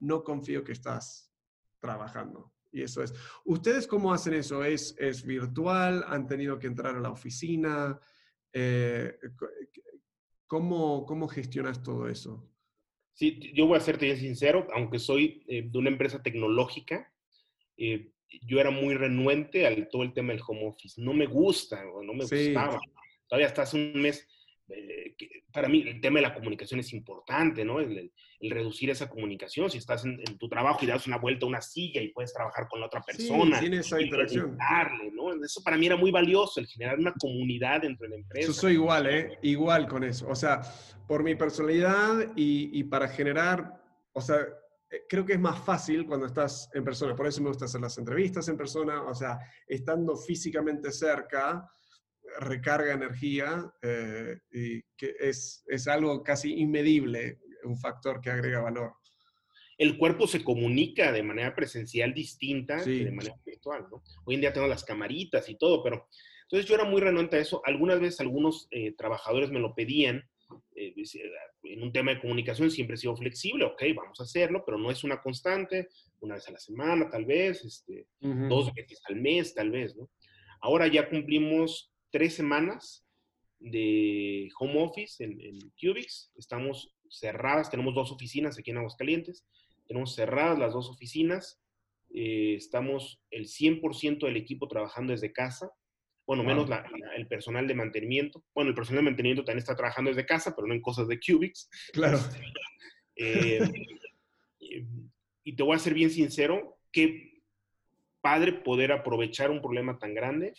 [0.00, 1.32] no confío que estás
[1.80, 2.52] trabajando.
[2.72, 3.14] Y eso es.
[3.44, 4.64] ¿Ustedes cómo hacen eso?
[4.64, 6.04] ¿Es, es virtual?
[6.08, 7.98] ¿Han tenido que entrar a la oficina?
[8.52, 9.16] Eh,
[10.46, 12.50] ¿cómo, ¿Cómo gestionas todo eso?
[13.12, 17.12] Sí, yo voy a serte bien sincero, aunque soy eh, de una empresa tecnológica,
[17.76, 18.10] eh,
[18.42, 21.00] yo era muy renuente al todo el tema del home office.
[21.00, 22.80] No me gusta, no me gustaba.
[23.28, 24.26] Todavía hasta hace un mes
[24.68, 25.14] eh,
[25.52, 27.80] para mí el tema de la comunicación es importante, ¿no?
[27.80, 28.12] El,
[28.46, 29.70] reducir esa comunicación.
[29.70, 32.68] Si estás en, tu trabajo y das una vuelta a una silla y puedes trabajar
[32.68, 33.58] con la otra persona.
[33.58, 34.58] Sí, esa interacción.
[35.14, 35.32] ¿no?
[35.42, 38.48] Eso para mí era muy valioso, el generar una comunidad dentro de la empresa.
[38.48, 39.38] Yo soy igual, ¿eh?
[39.40, 40.28] Igual con eso.
[40.28, 40.60] O sea,
[41.08, 43.80] por mi personalidad y, y para generar,
[44.12, 44.36] o sea,
[44.94, 47.16] eh, creo que es más fácil cuando estás en persona.
[47.16, 49.02] Por eso me gusta hacer las entrevistas en persona.
[49.02, 51.66] O sea, estando físicamente cerca
[52.40, 58.94] recarga energía eh, y que es, es algo casi inmedible, un factor que agrega valor.
[59.76, 64.02] El cuerpo se comunica de manera presencial distinta que de manera virtual, ¿no?
[64.24, 66.08] Hoy en día tengo las camaritas y todo, pero
[66.42, 67.60] entonces yo era muy renuente a eso.
[67.64, 70.22] Algunas veces algunos eh, trabajadores me lo pedían.
[70.76, 70.94] Eh,
[71.64, 74.90] en un tema de comunicación siempre he sido flexible, ok, vamos a hacerlo, pero no
[74.90, 75.88] es una constante,
[76.20, 80.10] una vez a la semana tal vez, este, dos veces al mes tal vez, ¿no?
[80.60, 83.04] Ahora ya cumplimos tres semanas
[83.58, 86.30] de home office en, en Cubix.
[86.36, 89.44] Estamos cerradas, tenemos dos oficinas aquí en Aguascalientes.
[89.88, 91.60] Tenemos cerradas las dos oficinas.
[92.14, 95.72] Eh, estamos el 100% del equipo trabajando desde casa.
[96.24, 96.70] Bueno, menos
[97.16, 98.44] el personal de mantenimiento.
[98.54, 101.18] Bueno, el personal de mantenimiento también está trabajando desde casa, pero no en cosas de
[101.18, 101.68] Cubix.
[101.92, 102.18] Claro.
[103.16, 103.60] Eh,
[105.44, 107.44] y te voy a ser bien sincero, qué
[108.20, 110.52] padre poder aprovechar un problema tan grande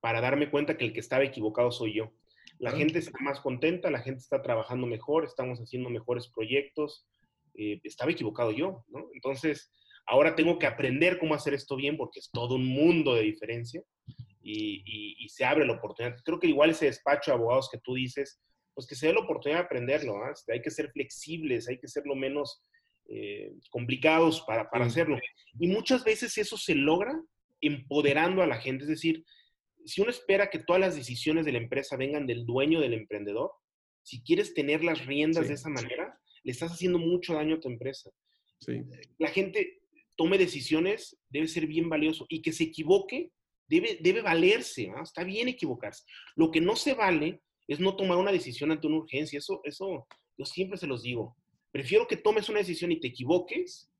[0.00, 2.12] para darme cuenta que el que estaba equivocado soy yo.
[2.58, 7.06] La gente está más contenta, la gente está trabajando mejor, estamos haciendo mejores proyectos.
[7.54, 9.08] Eh, estaba equivocado yo, ¿no?
[9.14, 9.72] Entonces,
[10.06, 13.82] ahora tengo que aprender cómo hacer esto bien porque es todo un mundo de diferencia
[14.42, 16.16] y, se abre la oportunidad.
[16.24, 18.40] Creo que igual ese despacho de abogados que tú dices,
[18.74, 20.22] pues que se dé la oportunidad de aprenderlo.
[20.24, 20.32] ¿ah?
[20.32, 22.60] Este, hay que ser flexibles, hay que ser lo menos
[23.08, 25.18] eh, complicados para, para hacerlo.
[25.58, 27.12] Y muchas veces eso se logra
[27.60, 29.24] empoderando a la gente, es decir,
[29.84, 33.52] si uno espera que todas las decisiones de la empresa vengan del dueño del emprendedor,
[34.02, 37.68] si quieres tener las riendas de esa manera, le estás haciendo mucho daño a tu
[37.68, 38.10] empresa.
[39.18, 39.80] La gente
[40.16, 43.30] tome decisiones, debe ser bien valioso y que se equivoque,
[43.68, 46.04] debe, debe valerse, está bien equivocarse.
[46.36, 50.06] Lo que no se vale es no tomar una decisión ante una urgencia, eso, eso
[50.36, 51.36] yo siempre se los digo.
[51.70, 53.90] Prefiero que tomes una decisión y te equivoques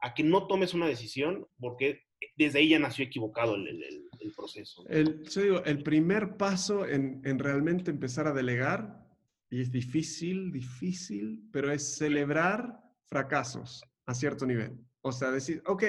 [0.00, 2.02] a que no tomes una decisión porque
[2.36, 4.84] desde ahí ya nació equivocado el, proceso.
[4.88, 9.04] El, yo digo, el primer paso en, en, realmente empezar a delegar,
[9.50, 14.78] y es difícil, difícil, pero es celebrar fracasos a cierto nivel.
[15.02, 15.84] O sea, decir, ok,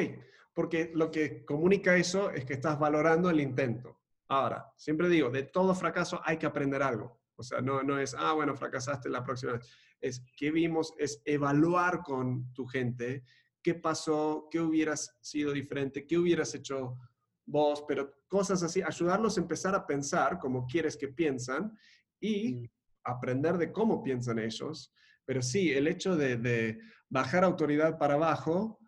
[0.54, 4.00] porque lo que comunica eso es que estás valorando el intento.
[4.28, 7.20] Ahora, siempre digo, de todo fracaso hay que aprender algo.
[7.36, 9.70] O sea, no, no es, ah, bueno, fracasaste la próxima vez.
[10.00, 13.24] Es que vimos, es evaluar con tu gente
[13.62, 16.98] qué pasó, qué hubieras sido diferente, qué hubieras hecho
[17.46, 21.78] vos, pero cosas así, ayudarlos a empezar a pensar como quieres que piensan
[22.20, 22.70] y mm.
[23.04, 24.94] aprender de cómo piensan ellos.
[25.26, 26.80] Pero sí, el hecho de,
[27.10, 28.80] bajar autoridad para abajo,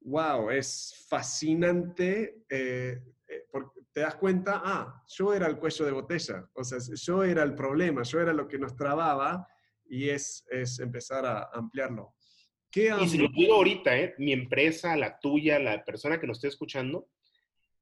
[0.00, 2.44] wow, es fascinante.
[2.48, 6.78] Eh, eh, porque te das cuenta, ah, yo era el cuello de botella, o sea,
[6.94, 9.46] yo era el problema, yo era lo que nos trababa
[9.88, 12.14] y es, es empezar a ampliarlo
[12.76, 14.14] y si lo digo ahorita, ¿eh?
[14.18, 17.08] mi empresa, la tuya, la persona que nos esté escuchando,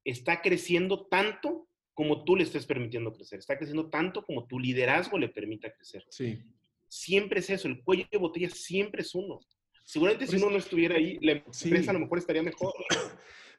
[0.04, 3.38] está creciendo tanto como tú le estés permitiendo crecer.
[3.38, 6.04] Está creciendo tanto como tu liderazgo le permita crecer.
[6.10, 6.42] Sí.
[6.88, 9.40] Siempre es eso, el cuello de botella siempre es uno.
[9.84, 12.72] Seguramente si uno no estuviera ahí, la empresa a lo mejor estaría mejor.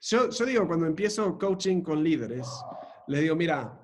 [0.02, 2.48] Yo, yo digo, cuando empiezo coaching con líderes,
[3.08, 3.80] le digo, mira,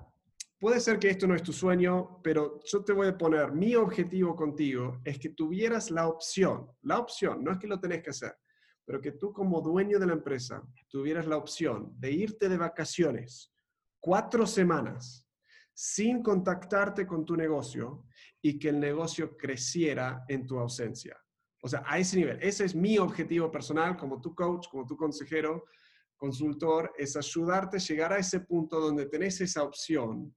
[0.60, 3.74] puede ser que esto no es tu sueño, pero yo te voy a poner, mi
[3.74, 8.10] objetivo contigo es que tuvieras la opción, la opción, no es que lo tenés que
[8.10, 8.36] hacer,
[8.84, 13.52] pero que tú como dueño de la empresa tuvieras la opción de irte de vacaciones
[14.00, 15.26] cuatro semanas
[15.74, 18.04] sin contactarte con tu negocio
[18.42, 21.16] y que el negocio creciera en tu ausencia.
[21.62, 22.38] O sea, a ese nivel.
[22.42, 25.64] Ese es mi objetivo personal como tu coach, como tu consejero,
[26.16, 30.34] consultor, es ayudarte a llegar a ese punto donde tenés esa opción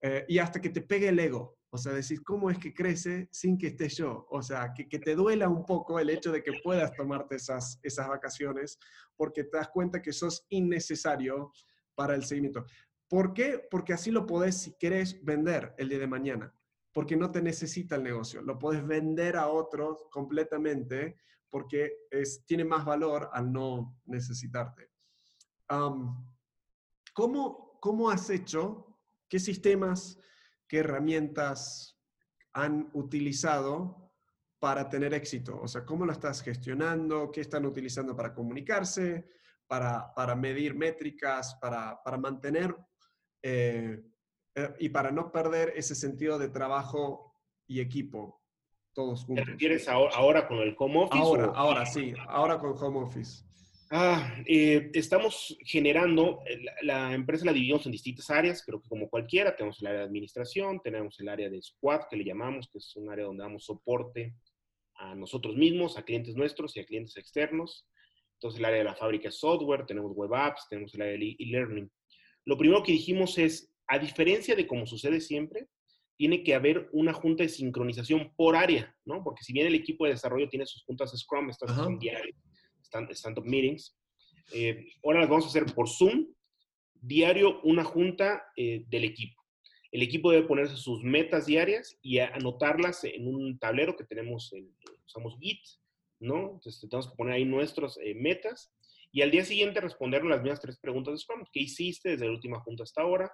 [0.00, 1.57] eh, y hasta que te pegue el ego.
[1.70, 4.26] O sea, decir, ¿cómo es que crece sin que esté yo?
[4.30, 7.78] O sea, que, que, te duela un poco el hecho de que puedas tomarte esas,
[7.82, 8.78] esas vacaciones
[9.16, 11.52] porque te das cuenta que sos innecesario
[11.94, 12.64] para el seguimiento.
[13.08, 13.66] ¿Por qué?
[13.70, 16.54] Porque así lo podés, si querés, vender el día de mañana.
[16.92, 18.40] Porque no te necesita el negocio.
[18.40, 21.16] Lo podés vender a otros completamente
[21.50, 24.90] porque es, tiene más valor al no necesitarte.
[27.12, 28.88] ¿cómo, ¿Cómo has hecho
[29.28, 30.18] ¿Qué sistemas,
[30.68, 31.98] qué herramientas
[32.52, 34.12] han utilizado
[34.58, 35.60] para tener éxito?
[35.60, 37.30] O sea, ¿cómo lo estás gestionando?
[37.30, 39.28] ¿Qué están utilizando para comunicarse?
[39.66, 42.74] Para, para medir métricas, para, para mantener
[43.42, 44.02] eh,
[44.54, 47.34] eh, y para no perder ese sentido de trabajo
[47.66, 48.42] y equipo
[48.98, 49.44] todos juntos.
[49.44, 51.22] ¿Te refieres ahora, con el home office?
[51.22, 53.44] Ahora, ahora sí, ahora con home office.
[53.90, 59.08] Ah, eh, estamos generando, eh, la, empresa la dividimos en distintas áreas, creo que como
[59.08, 62.78] cualquiera, tenemos el área de administración, tenemos el área de squad, que le llamamos, que
[62.78, 64.34] es un área donde damos soporte
[64.96, 67.86] a nosotros mismos, a clientes nuestros y a clientes externos.
[68.34, 71.36] Entonces el área de la fábrica es software, tenemos web apps, tenemos el área de
[71.38, 71.90] e-learning.
[72.44, 75.66] Lo primero que dijimos es, a diferencia de como sucede siempre,
[76.18, 79.22] tiene que haber una junta de sincronización por área, ¿no?
[79.24, 82.36] Porque si bien el equipo de desarrollo tiene sus juntas Scrum, estas son diarias,
[83.10, 83.96] stand-up meetings.
[84.52, 86.26] Eh, ahora las vamos a hacer por Zoom,
[86.94, 89.42] diario una junta eh, del equipo.
[89.90, 94.74] El equipo debe ponerse sus metas diarias y anotarlas en un tablero que tenemos, en,
[95.06, 95.60] usamos Git,
[96.20, 96.52] ¿no?
[96.54, 98.72] Entonces tenemos que poner ahí nuestras eh, metas
[99.12, 101.44] y al día siguiente responder las mismas tres preguntas de Scrum.
[101.52, 103.30] ¿Qué hiciste desde la última junta hasta ahora?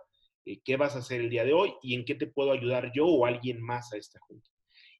[0.63, 1.73] ¿Qué vas a hacer el día de hoy?
[1.83, 4.54] ¿Y en qué te puedo ayudar yo o alguien más a esta junta?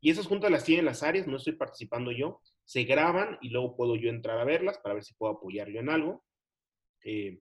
[0.05, 3.75] Y esas juntas las tienen las áreas, no estoy participando yo, se graban y luego
[3.75, 6.23] puedo yo entrar a verlas para ver si puedo apoyar yo en algo.
[7.03, 7.39] Eh,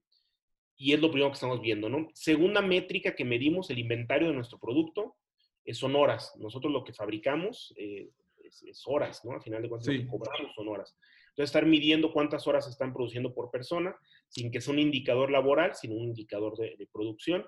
[0.78, 2.08] y es lo primero que estamos viendo, ¿no?
[2.14, 5.14] Segunda métrica que medimos, el inventario de nuestro producto,
[5.74, 6.32] son horas.
[6.38, 8.08] Nosotros lo que fabricamos eh,
[8.42, 9.32] es, horas, ¿no?
[9.32, 10.96] Al final de cuentas, lo que cobramos son horas.
[11.32, 13.94] Entonces, estar midiendo cuántas horas están produciendo por persona,
[14.28, 17.46] sin que sea un indicador laboral, sino un indicador de, producción,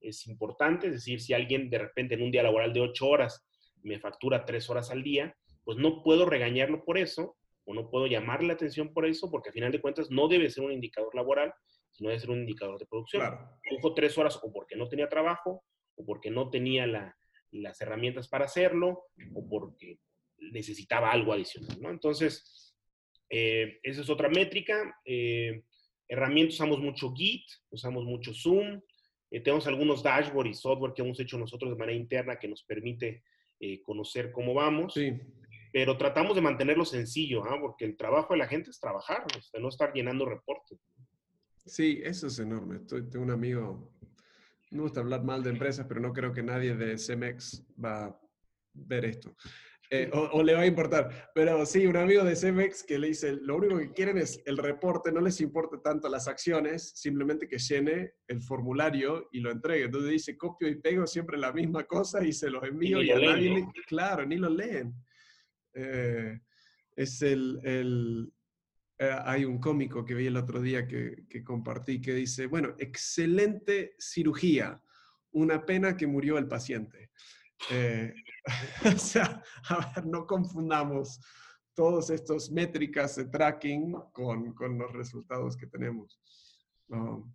[0.00, 3.44] es importante, es decir, si alguien de repente en un día laboral de ocho horas
[3.84, 8.06] me factura tres horas al día, pues no puedo regañarlo por eso o no puedo
[8.06, 11.14] llamarle la atención por eso, porque al final de cuentas no debe ser un indicador
[11.14, 11.52] laboral,
[11.92, 13.22] sino debe ser un indicador de producción.
[13.22, 13.94] Claro.
[13.94, 15.64] tres horas o porque no tenía trabajo,
[15.96, 16.86] o porque no tenía
[17.50, 19.04] las herramientas para hacerlo,
[19.34, 19.98] o porque
[20.38, 21.90] necesitaba algo adicional, ¿no?
[21.90, 22.74] Entonces,
[23.30, 24.98] eh, esa es otra métrica.
[25.04, 25.62] Eh,
[26.08, 28.80] herramientas, usamos mucho Git, usamos mucho Zoom,
[29.30, 32.62] eh, tenemos algunos dashboards y software que hemos hecho nosotros de manera interna que nos
[32.62, 33.24] permite
[33.84, 34.94] conocer cómo vamos.
[34.94, 35.12] Sí
[35.74, 37.58] pero tratamos de mantenerlo sencillo, ¿ah?
[37.60, 39.24] porque el trabajo de la gente es trabajar,
[39.60, 40.78] no estar llenando reportes.
[41.66, 42.78] Sí, eso es enorme.
[42.86, 43.90] tengo un amigo,
[44.70, 48.04] no me gusta hablar mal de empresas, pero no creo que nadie de Cemex va
[48.04, 48.20] a
[48.72, 49.34] ver esto.
[49.90, 51.30] Eh, o, le va a importar.
[51.34, 54.56] Pero sí, un amigo de Cemex que le dice, lo único que quieren es el
[54.56, 59.84] reporte, no les importa tanto las acciones, simplemente que llene el formulario y lo entregue.
[59.84, 63.18] Entonces dice, copio y pego siempre la misma cosa y se los envío y, a
[63.18, 64.94] nadie, claro, ni lo leen.
[65.74, 66.40] Eh,
[66.96, 68.32] es el, el
[68.98, 72.74] eh, hay un cómico que vi el otro día que, que, compartí que dice, bueno,
[72.78, 74.80] excelente cirugía,
[75.32, 77.10] una pena que murió el paciente.
[77.70, 78.12] Eh,
[78.94, 81.20] o sea, a ver, no confundamos
[81.74, 86.20] todos estos métricas de tracking con, con los resultados que tenemos.
[86.88, 87.32] Um,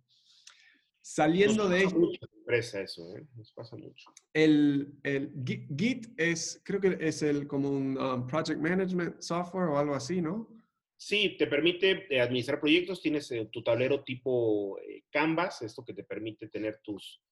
[1.02, 1.98] Saliendo de esto.
[2.38, 3.26] Empresa eso, ¿eh?
[3.34, 4.12] Nos pasa mucho.
[4.32, 9.78] El, el, Git es, creo que es el como un um, project management software o
[9.78, 10.48] algo así, ¿no?
[10.96, 13.00] Sí, te permite eh, administrar proyectos.
[13.00, 14.78] Tienes eh, tu tablero tipo
[15.10, 17.22] Canvas, esto que te permite tener tus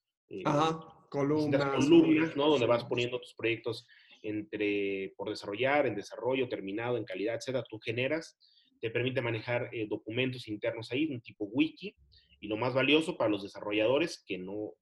[1.09, 2.49] columnas, columnas ¿no?
[2.49, 3.87] Donde vas poniendo tus proyectos
[4.23, 7.65] entre por desarrollar, en desarrollo, terminado, en calidad, etcétera.
[7.69, 8.37] Tú generas,
[8.81, 11.95] te permite manejar documentos internos ahí, un tipo wiki
[12.41, 14.73] y lo más valioso para los desarrolladores que no,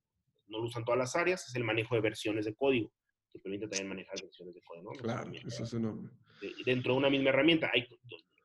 [0.48, 2.92] no lo usan todas las áreas es el manejo de versiones de código,
[3.32, 4.92] que permite también manejar versiones de código.
[4.92, 4.98] ¿no?
[4.98, 6.10] Claro, eso es enorme.
[6.64, 7.86] Dentro de una misma herramienta hay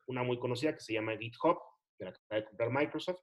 [0.06, 1.58] una muy conocida que se llama GitHub,
[1.98, 3.20] que la acaba de comprar Microsoft.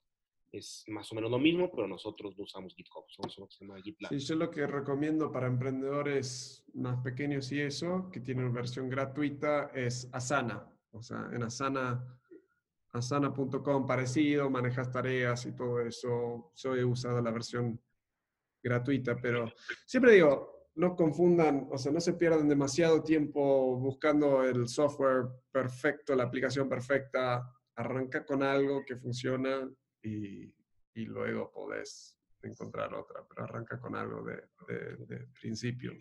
[0.52, 3.82] Es más o menos lo mismo, pero nosotros no usamos GitHub, somos lo que se
[3.84, 4.12] GitLab.
[4.12, 9.72] Sí, yo lo que recomiendo para emprendedores más pequeños y eso, que tienen versión gratuita,
[9.76, 10.68] es Asana.
[10.91, 12.20] O sea, en Asana
[12.91, 16.52] asana.com parecido, manejas tareas y todo eso.
[16.56, 17.80] Yo he usado la versión
[18.62, 19.52] gratuita, pero
[19.86, 26.16] siempre digo, no confundan, o sea, no se pierdan demasiado tiempo buscando el software perfecto,
[26.16, 27.52] la aplicación perfecta.
[27.76, 29.70] Arranca con algo que funciona
[30.04, 30.54] y,
[30.93, 35.93] y luego podés encontrar otra, pero arranca con algo de, de, de principio.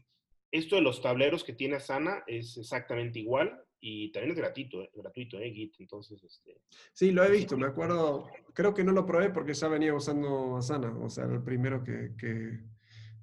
[0.51, 4.91] Esto de los tableros que tiene Asana es exactamente igual y también es gratuito, eh,
[4.95, 5.53] gratuito, ¿eh?
[5.53, 6.61] Git, entonces, este...
[6.93, 10.57] Sí, lo he visto, me acuerdo, creo que no lo probé porque ya venía usando
[10.57, 12.61] Asana, o sea, el primero que, que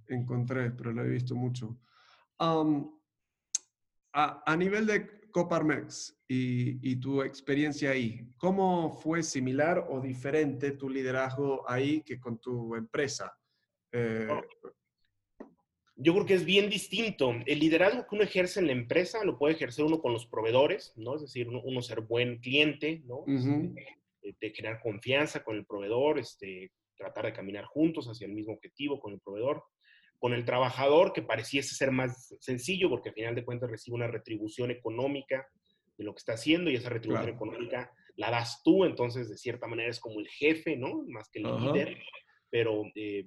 [0.08, 1.80] encontré, pero lo he visto mucho.
[2.40, 2.64] a,
[4.14, 10.90] a, nivel de Coparmex y, y, tu experiencia ahí, ¿cómo fue similar o diferente tu
[10.90, 13.38] liderazgo ahí que con tu empresa?
[13.92, 14.30] Eh,
[15.98, 17.34] yo creo que es bien distinto.
[17.46, 20.94] El liderazgo que uno ejerce en la empresa lo puede ejercer uno con los proveedores,
[20.96, 21.16] ¿no?
[21.16, 23.26] Es decir, uno, ser buen cliente, ¿no?
[23.28, 28.54] Este, de, generar confianza con el proveedor, este, tratar de caminar juntos hacia el mismo
[28.54, 29.66] objetivo con el proveedor.
[30.20, 34.08] Con el trabajador, que pareciese ser más sencillo, porque al final de cuentas recibe una
[34.08, 35.48] retribución económica
[35.98, 39.68] de lo que está haciendo y esa retribución económica la das tú, entonces de cierta
[39.68, 41.04] manera es como el jefe, ¿no?
[41.08, 41.98] Más que el líder,
[42.50, 43.26] pero eh,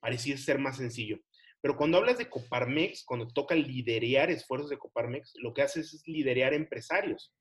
[0.00, 1.18] pareciese ser más sencillo.
[1.60, 6.08] Pero cuando hablas de Coparmex, cuando toca liderear esfuerzos de Coparmex, lo que haces es
[6.08, 7.34] liderear empresarios,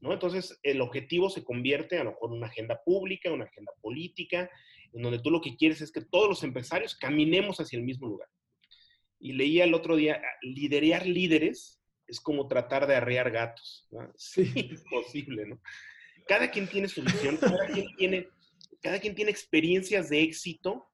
[0.00, 0.12] ¿no?
[0.12, 4.48] Entonces, el objetivo se convierte a lo mejor en una agenda pública, una agenda política,
[4.92, 8.06] en donde tú lo que quieres es que todos los empresarios caminemos hacia el mismo
[8.06, 8.28] lugar.
[9.24, 14.12] Y leía el otro día, liderear líderes es como tratar de arrear gatos, ¿no?
[14.18, 15.62] Sí, es posible, ¿no?
[16.28, 18.28] Cada quien tiene su visión, cada quien tiene,
[18.82, 20.90] cada quien tiene experiencias de éxito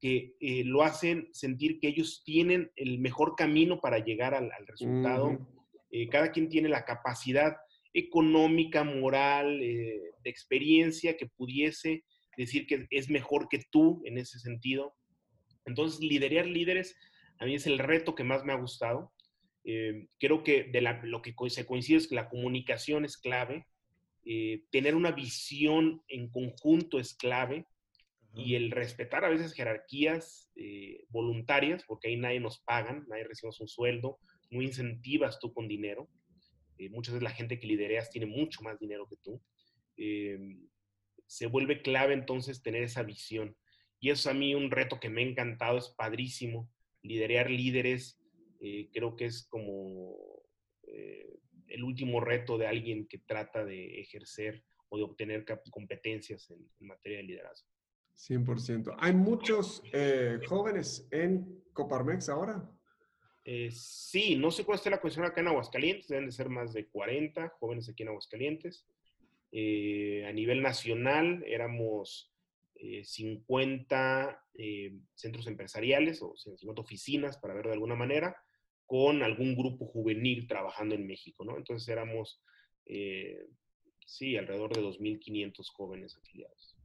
[0.00, 5.46] que eh, lo hacen sentir que ellos tienen el mejor camino para llegar al, resultado.
[5.90, 7.54] Eh, cada quien tiene la capacidad
[7.92, 12.02] económica, moral, eh, de experiencia que pudiese
[12.38, 14.96] decir que es mejor que tú en ese sentido.
[15.66, 16.96] Entonces, liderar líderes
[17.38, 19.12] a mí es el reto que más me ha gustado.
[20.18, 23.66] creo que de lo que se coincide es que la comunicación es clave,
[24.70, 27.66] tener una visión en conjunto es clave,
[28.36, 33.60] y el respetar a veces jerarquías eh, voluntarias, porque ahí nadie nos pagan, nadie recibimos
[33.60, 34.18] un sueldo,
[34.50, 36.08] no incentivas tú con dinero.
[36.78, 39.40] Eh, muchas veces la gente que lidereas tiene mucho más dinero que tú.
[39.96, 40.38] Eh,
[41.26, 43.56] se vuelve clave entonces tener esa visión.
[44.00, 46.68] Y eso a mí un reto que me ha encantado, es padrísimo.
[47.04, 48.18] Liderear líderes,
[48.60, 50.16] eh, creo que es como
[50.86, 51.38] eh,
[51.68, 57.18] el último reto de alguien que trata de ejercer o de obtener competencias en, materia
[57.18, 57.68] de liderazgo.
[58.16, 58.96] 100%.
[58.98, 62.70] ¿Hay muchos eh, jóvenes en Coparmex ahora?
[63.70, 66.88] sí, no sé cuál es la cuestión acá en Aguascalientes, deben de ser más de
[66.88, 68.86] 40 jóvenes aquí en Aguascalientes.
[69.52, 72.33] a nivel nacional éramos
[73.02, 74.40] 50
[75.14, 78.36] centros empresariales o 50 oficinas, para ver de alguna manera
[78.86, 81.56] con algún grupo juvenil trabajando en México, ¿no?
[81.56, 82.42] Entonces éramos,
[82.86, 83.46] eh,
[84.04, 86.76] sí, alrededor de 2.500 jóvenes afiliados.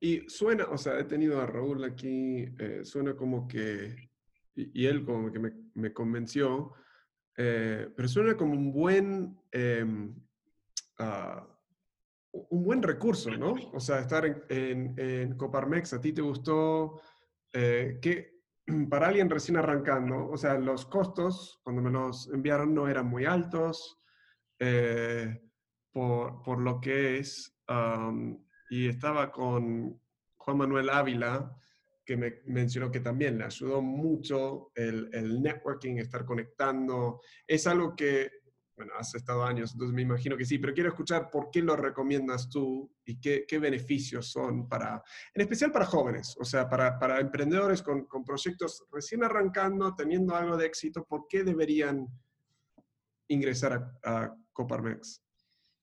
[0.00, 4.10] Y suena, o sea, he tenido a Raúl aquí, eh, suena como que,
[4.54, 5.38] y, él como que
[5.74, 6.72] me, convenció,
[7.36, 10.14] eh, pero suena como un buen, em,
[10.98, 11.48] ah,
[12.34, 13.54] un buen recurso, ¿no?
[13.72, 17.00] O sea, estar en, en, Coparmex, ¿a ti te gustó?
[17.52, 18.34] ¿qué,
[18.90, 23.24] para alguien recién arrancando, o sea, los costos cuando me los enviaron no eran muy
[23.24, 24.00] altos
[24.58, 25.42] eh,
[25.92, 27.56] por, por, lo que es,
[28.70, 30.00] y estaba con
[30.36, 31.56] Juan Manuel Ávila,
[32.04, 37.20] que me mencionó que también le ayudó mucho el, el networking, estar conectando.
[37.46, 38.30] Es algo que
[38.76, 41.76] bueno, has estado años, entonces me imagino que sí, pero quiero escuchar por qué lo
[41.76, 45.02] recomiendas tú y qué, qué beneficios son para,
[45.32, 50.34] en especial para jóvenes, o sea, para, para emprendedores con, con, proyectos recién arrancando, teniendo
[50.34, 52.08] algo de éxito, ¿por qué deberían
[53.28, 55.22] ingresar a, Coparmex?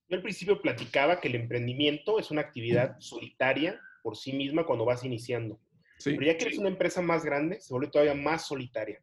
[0.08, 4.84] Yo al principio platicaba que el emprendimiento es una actividad solitaria por sí misma cuando
[4.84, 5.60] vas iniciando.
[5.98, 6.14] Sí.
[6.14, 9.00] Pero ya que eres una empresa más grande, se vuelve todavía más solitaria.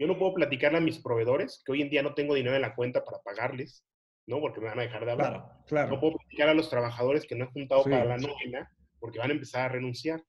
[0.00, 2.62] Yo no puedo platicarle a mis proveedores, que hoy en día no tengo dinero en
[2.62, 3.84] la cuenta para pagarles,
[4.26, 4.40] ¿no?
[4.40, 5.32] Porque me van a dejar de hablar.
[5.32, 5.90] Claro, claro.
[5.90, 9.28] No puedo platicar a los trabajadores que no he juntado para la nómina, porque van
[9.28, 10.24] a empezar a renunciar.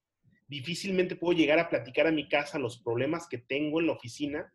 [0.49, 4.51] Difícilmente puedo llegar a platicar a mi casa los problemas que tengo en la oficina,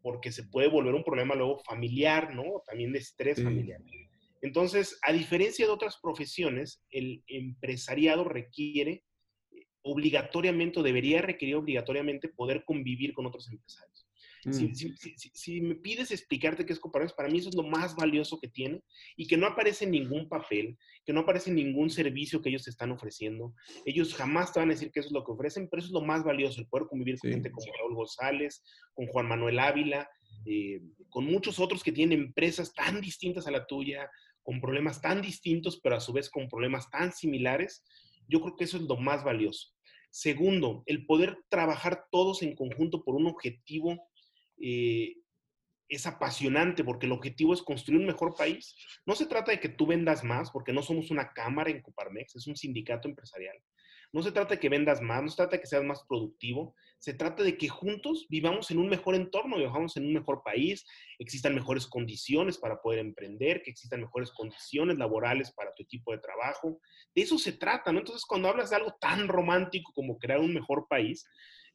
[0.00, 2.62] porque se puede volver un problema luego familiar, ¿no?
[2.64, 3.80] También de estrés familiar.
[4.42, 9.02] Entonces, a diferencia de otras profesiones, el empresariado requiere
[9.50, 13.95] eh, obligatoriamente, o debería requerir obligatoriamente poder convivir con otros empresarios.
[14.46, 14.74] Mm.
[15.34, 18.46] Si, me pides explicarte qué es Coparmex, para mí eso es lo más valioso que
[18.46, 18.80] tiene
[19.16, 22.68] y que no aparece en ningún papel, que no aparece en ningún servicio que ellos
[22.68, 23.54] están ofreciendo.
[23.84, 25.92] Ellos jamás te van a decir que eso es lo que ofrecen, pero eso es
[25.92, 28.62] lo más valioso, el poder convivir con gente como Raúl González,
[28.94, 30.08] con Juan Manuel Ávila,
[30.44, 34.08] eh, con muchos otros que tienen empresas tan distintas a la tuya,
[34.44, 37.84] con problemas tan distintos, pero a su vez con problemas tan similares.
[38.28, 39.76] Yo creo que eso es lo más valioso.
[40.10, 44.08] Segundo, el poder trabajar todos en conjunto por un objetivo
[44.60, 45.16] eh,
[45.88, 48.74] es apasionante porque el objetivo es construir un mejor país.
[49.06, 52.36] No se trata de que tú vendas más, porque no somos una cámara en Coparmex,
[52.36, 53.56] es un sindicato empresarial.
[54.12, 56.74] No se trata de que vendas más, no se trata de que seas más productivo,
[56.98, 60.86] se trata de que juntos vivamos en un mejor entorno, vivamos en un mejor país,
[61.18, 66.18] existan mejores condiciones para poder emprender, que existan mejores condiciones laborales para tu equipo de
[66.18, 66.80] trabajo.
[67.14, 67.98] De eso se trata, ¿no?
[67.98, 71.26] Entonces, cuando hablas de algo tan romántico como crear un mejor país,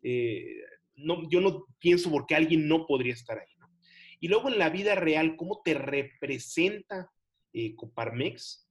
[0.02, 0.56] eh,
[0.96, 3.48] no, yo no pienso por qué alguien no podría estar ahí.
[4.20, 7.12] Y luego en la vida real, ¿cómo te representa
[7.54, 8.70] eh, Coparmex?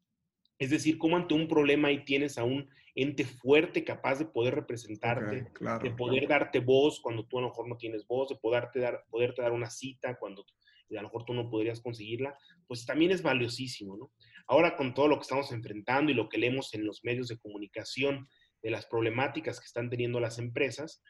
[0.58, 4.54] Es decir, cómo ante un problema ahí tienes a un ente fuerte capaz de poder
[4.54, 5.48] representarte,
[5.82, 9.04] de poder darte voz cuando tú a lo mejor no tienes voz, de poderte dar,
[9.10, 10.44] poderte dar una cita cuando
[10.90, 14.12] a lo mejor tú no podrías conseguirla, pues también es valiosísimo, ¿no?
[14.46, 17.38] Ahora con todo lo que estamos enfrentando y lo que leemos en los medios de
[17.38, 18.28] comunicación
[18.62, 21.02] de las problemáticas que están teniendo las empresas,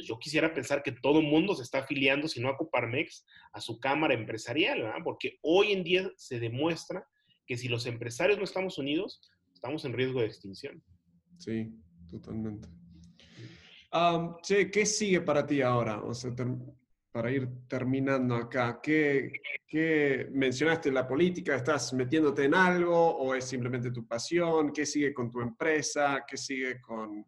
[0.00, 3.60] yo quisiera pensar que todo el mundo se está afiliando, si no a Coparmex, a
[3.60, 5.00] su cámara empresarial, ¿verdad?
[5.04, 7.06] Porque hoy en día se demuestra
[7.46, 9.20] que si los empresarios no estamos unidos,
[9.52, 10.82] estamos en riesgo de extinción.
[11.38, 11.70] Sí,
[12.08, 12.68] totalmente.
[14.42, 16.02] che, ¿qué sigue para ti ahora?
[16.02, 16.32] O sea,
[17.10, 19.32] para ir terminando acá, ¿qué,
[19.68, 21.54] ¿qué, mencionaste la política?
[21.54, 24.72] ¿Estás metiéndote en algo o es simplemente tu pasión?
[24.72, 26.24] ¿Qué sigue con tu empresa?
[26.26, 27.26] ¿Qué sigue con,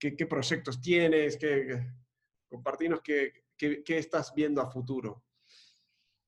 [0.00, 1.86] qué, proyectos tienes, qué,
[2.48, 5.22] compartinos qué, qué, estás viendo a futuro.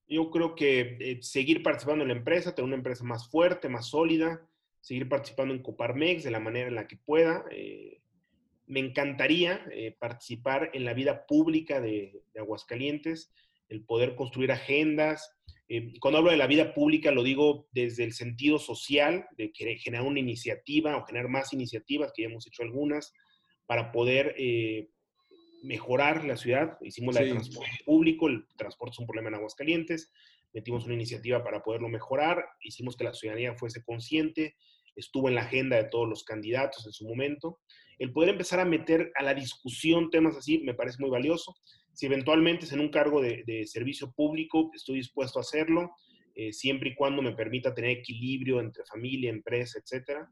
[0.07, 3.89] Yo creo que eh, seguir participando en la empresa, tener una empresa más fuerte, más
[3.89, 4.47] sólida,
[4.81, 7.45] seguir participando en Coparmex de la manera en la que pueda.
[7.51, 8.03] Eh,
[8.67, 13.33] me encantaría eh, participar en la vida pública de, de, Aguascalientes,
[13.69, 15.35] el poder construir agendas.
[16.01, 20.21] cuando hablo de la vida pública lo digo desde el sentido social, de generar una
[20.21, 23.15] iniciativa o generar más iniciativas, que ya hemos hecho algunas,
[23.67, 24.89] para poder eh,
[25.63, 26.77] mejorar la ciudad.
[26.81, 30.13] Hicimos la de transporte público, el transporte es un problema en Aguascalientes,
[30.53, 34.57] metimos una iniciativa para poderlo mejorar, hicimos que la ciudadanía fuese consciente,
[34.97, 37.61] estuvo en la agenda de todos los candidatos en su momento.
[37.99, 41.55] El poder empezar a meter a la discusión temas así me parece muy valioso.
[41.93, 45.93] Si eventualmente es en un cargo de, servicio público, estoy dispuesto a hacerlo,
[46.35, 50.29] eh, siempre y cuando me permita tener equilibrio entre familia, empresa, etcétera.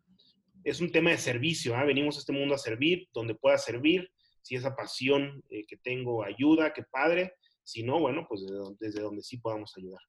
[0.65, 1.85] Es un tema de servicio, ¿ah?
[1.85, 4.11] venimos a este mundo a servir, donde pueda servir,
[4.43, 8.43] si esa pasión eh, que tengo ayuda, qué padre, si no, bueno, pues
[8.79, 10.01] desde donde, sí podamos ayudar.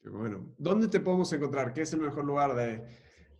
[0.00, 0.54] Qué bueno.
[0.58, 1.72] ¿Dónde te podemos encontrar?
[1.72, 2.82] ¿Qué es el mejor lugar de,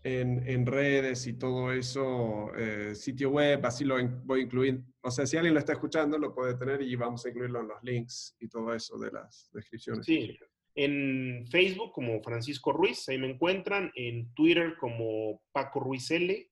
[0.07, 4.81] en, redes y todo eso, eh, sitio web, así lo voy a incluir.
[5.01, 7.69] O sea, si alguien lo está escuchando, lo puede tener y vamos a incluirlo en
[7.69, 10.07] los links y todo eso de las descripciones.
[10.07, 10.39] Sí,
[10.77, 16.51] en Facebook como Francisco Ruiz, ahí me encuentran, en Twitter como Paco Ruiz L,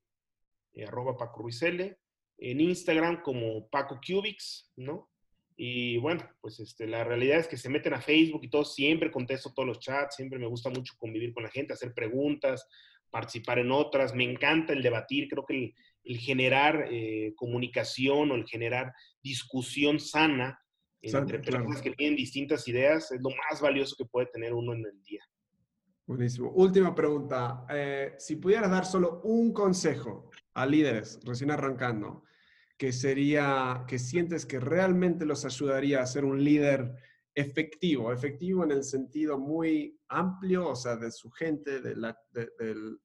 [0.72, 1.96] eh, arroba Paco Ruiz L,
[2.38, 5.10] en Instagram como Paco Cubics, ¿no?
[5.56, 9.10] Y bueno, pues este, la realidad es que se meten a Facebook y todo, siempre
[9.10, 12.66] contesto todos los chats, siempre me gusta mucho convivir con la gente, hacer preguntas,
[13.10, 18.46] participar en otras, me encanta el debatir, creo que el, generar eh, comunicación o el
[18.46, 20.58] generar discusión sana
[21.12, 24.84] entre personas que tienen distintas ideas es lo más valioso que puede tener uno en
[24.86, 25.22] el día.
[26.06, 26.50] Buenísimo.
[26.50, 27.64] Última pregunta.
[27.70, 32.24] Eh, si pudieras dar solo un consejo a líderes recién arrancando,
[32.76, 36.94] que sería, que sientes que realmente los ayudaría a ser un líder
[37.34, 42.48] efectivo, efectivo en el sentido muy amplio, o sea, de su gente, de la, de,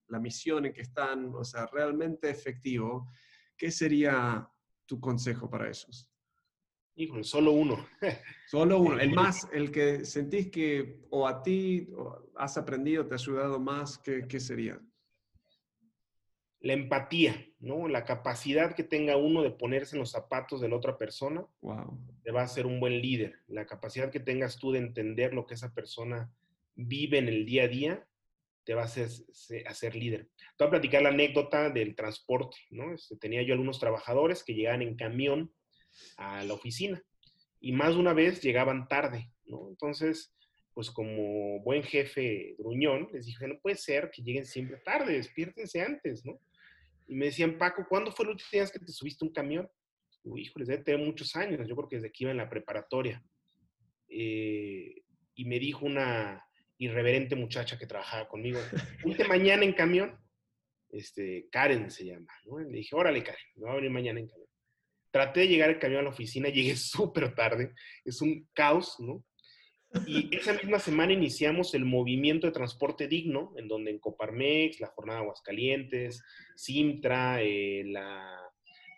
[0.08, 3.10] la misión en que están, o sea, realmente efectivo,
[3.58, 4.48] ¿qué sería
[4.86, 6.12] tu consejo para ellos?
[7.00, 7.88] Híjole, solo uno.
[8.48, 9.00] Solo uno.
[9.00, 11.88] El más, el que sentís que o a ti
[12.36, 14.82] has aprendido, te ha ayudado más, ¿qué, qué sería?
[16.62, 17.88] la empatía, ¿no?
[17.88, 21.46] La capacidad que tenga uno de ponerse en los zapatos de la otra persona
[22.24, 23.40] te va a ser un buen líder.
[23.48, 26.32] La capacidad que tengas tú de entender lo que esa persona
[26.76, 28.08] vive en el día a día
[28.66, 29.08] te va a hacer,
[29.66, 30.30] hacer líder.
[30.58, 32.94] Te voy a platicar la anécdota del transporte, ¿no?
[32.94, 35.52] Este, tenía yo algunos trabajadores que llegaban en camión
[36.18, 37.02] a la oficina
[37.62, 39.70] y más de una vez llegaban tarde, ¿no?
[39.70, 40.34] Entonces,
[40.74, 45.82] pues como buen jefe gruñón, les dije, no puede ser que lleguen siempre tarde, despiértense
[45.82, 46.40] antes, ¿no?
[47.08, 49.70] Y me decían, Paco, ¿cuándo fue la última vez que te subiste un camión?
[50.24, 53.24] Uy, híjole, debe tener muchos años, yo creo que desde que iba en la preparatoria.
[54.08, 55.02] Eh,
[55.36, 56.46] y me dijo una
[56.78, 58.60] irreverente muchacha que trabajaba conmigo,
[59.02, 60.18] ¿Fuiste mañana en camión?
[60.92, 62.60] Este, Karen se llama, ¿no?
[62.60, 64.49] le dije, órale, Karen, me voy a venir mañana en camión.
[65.12, 67.74] Traté de llegar el camión a la oficina, llegué súper tarde,
[68.06, 69.24] es un caos, ¿no?
[70.06, 74.88] Y esa misma semana iniciamos el movimiento de transporte digno, en donde en Coparmex, la
[74.88, 76.24] Jornada Aguascalientes,
[76.56, 78.40] Simtra, eh, la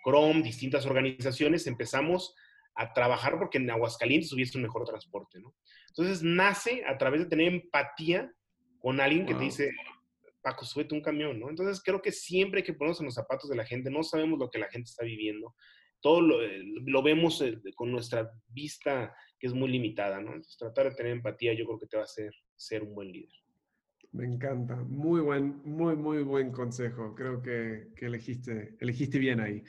[0.04, 2.36] CROM, distintas organizaciones, empezamos
[2.76, 5.56] a trabajar porque en Aguascalientes hubiese un mejor transporte, ¿no?
[5.90, 8.32] Entonces nace a través de tener empatía
[8.80, 9.72] con alguien que te dice,
[10.42, 11.50] Paco, súbete un camión, ¿no?
[11.50, 14.40] Entonces creo que siempre hay que ponernos en los zapatos de la gente, no sabemos
[14.40, 15.54] lo que la gente está viviendo,
[16.02, 16.64] todo lo, eh,
[17.04, 20.34] vemos eh, con nuestra vista que es muy limitada, ¿no?
[20.34, 23.12] Entonces, tratar de tener empatía yo creo que te va a hacer ser un buen
[23.12, 23.34] líder.
[24.12, 27.16] Me encanta, muy buen, muy, muy buen consejo.
[27.16, 29.64] Creo que, que elegiste, elegiste bien ahí.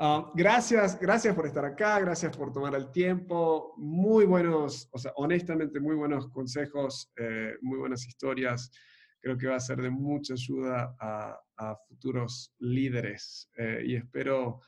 [0.00, 3.74] Ah, gracias, gracias por estar acá, gracias por tomar el tiempo.
[3.78, 8.70] Muy buenos, o sea, honestamente, muy buenos consejos, eh, muy buenas historias.
[9.20, 14.60] Creo que va a ser de mucha ayuda a, a futuros líderes eh, y espero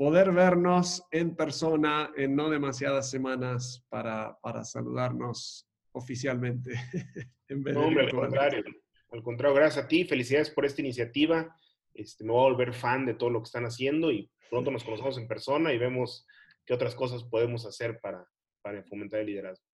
[0.00, 6.72] poder vernos en persona en no demasiadas semanas para, para saludarnos oficialmente.
[7.48, 8.64] en vez no, hombre, al contrario.
[9.10, 10.06] Al contrario, gracias a ti.
[10.06, 11.54] Felicidades por esta iniciativa.
[11.92, 14.84] Este, me voy a volver fan de todo lo que están haciendo y pronto nos
[14.84, 16.26] conocemos en persona y vemos
[16.64, 18.26] qué otras cosas podemos hacer para,
[18.62, 19.66] para fomentar el liderazgo.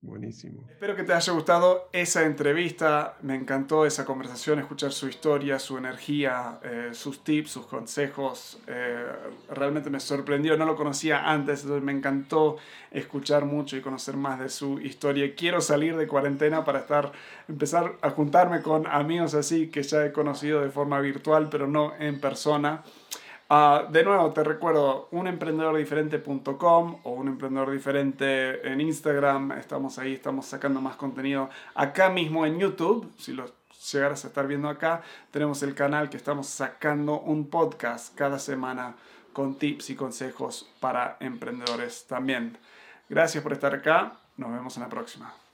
[0.00, 0.64] Buenísimo.
[0.70, 3.16] Espero que te haya gustado esa entrevista.
[3.22, 8.60] Me encantó esa conversación, escuchar su historia, su energía, eh, sus tips, sus consejos.
[8.68, 9.06] Eh,
[9.50, 12.58] realmente me sorprendió, no lo conocía antes, entonces me encantó
[12.92, 15.34] escuchar mucho y conocer más de su historia.
[15.34, 17.10] Quiero salir de cuarentena para estar,
[17.48, 21.92] empezar a juntarme con amigos así que ya he conocido de forma virtual, pero no
[21.98, 22.84] en persona.
[23.50, 29.52] Ah, de nuevo, te recuerdo unemprendedordiferente.com o un emprendedor diferente en Instagram.
[29.52, 33.10] Estamos ahí, estamos sacando más contenido acá mismo en YouTube.
[33.16, 33.46] Si lo
[33.90, 38.96] llegaras a estar viendo acá, tenemos el canal que estamos sacando un podcast cada semana
[39.32, 42.58] con tips y consejos para emprendedores también.
[43.08, 44.12] Gracias por estar acá.
[44.36, 45.47] Nos vemos en la próxima.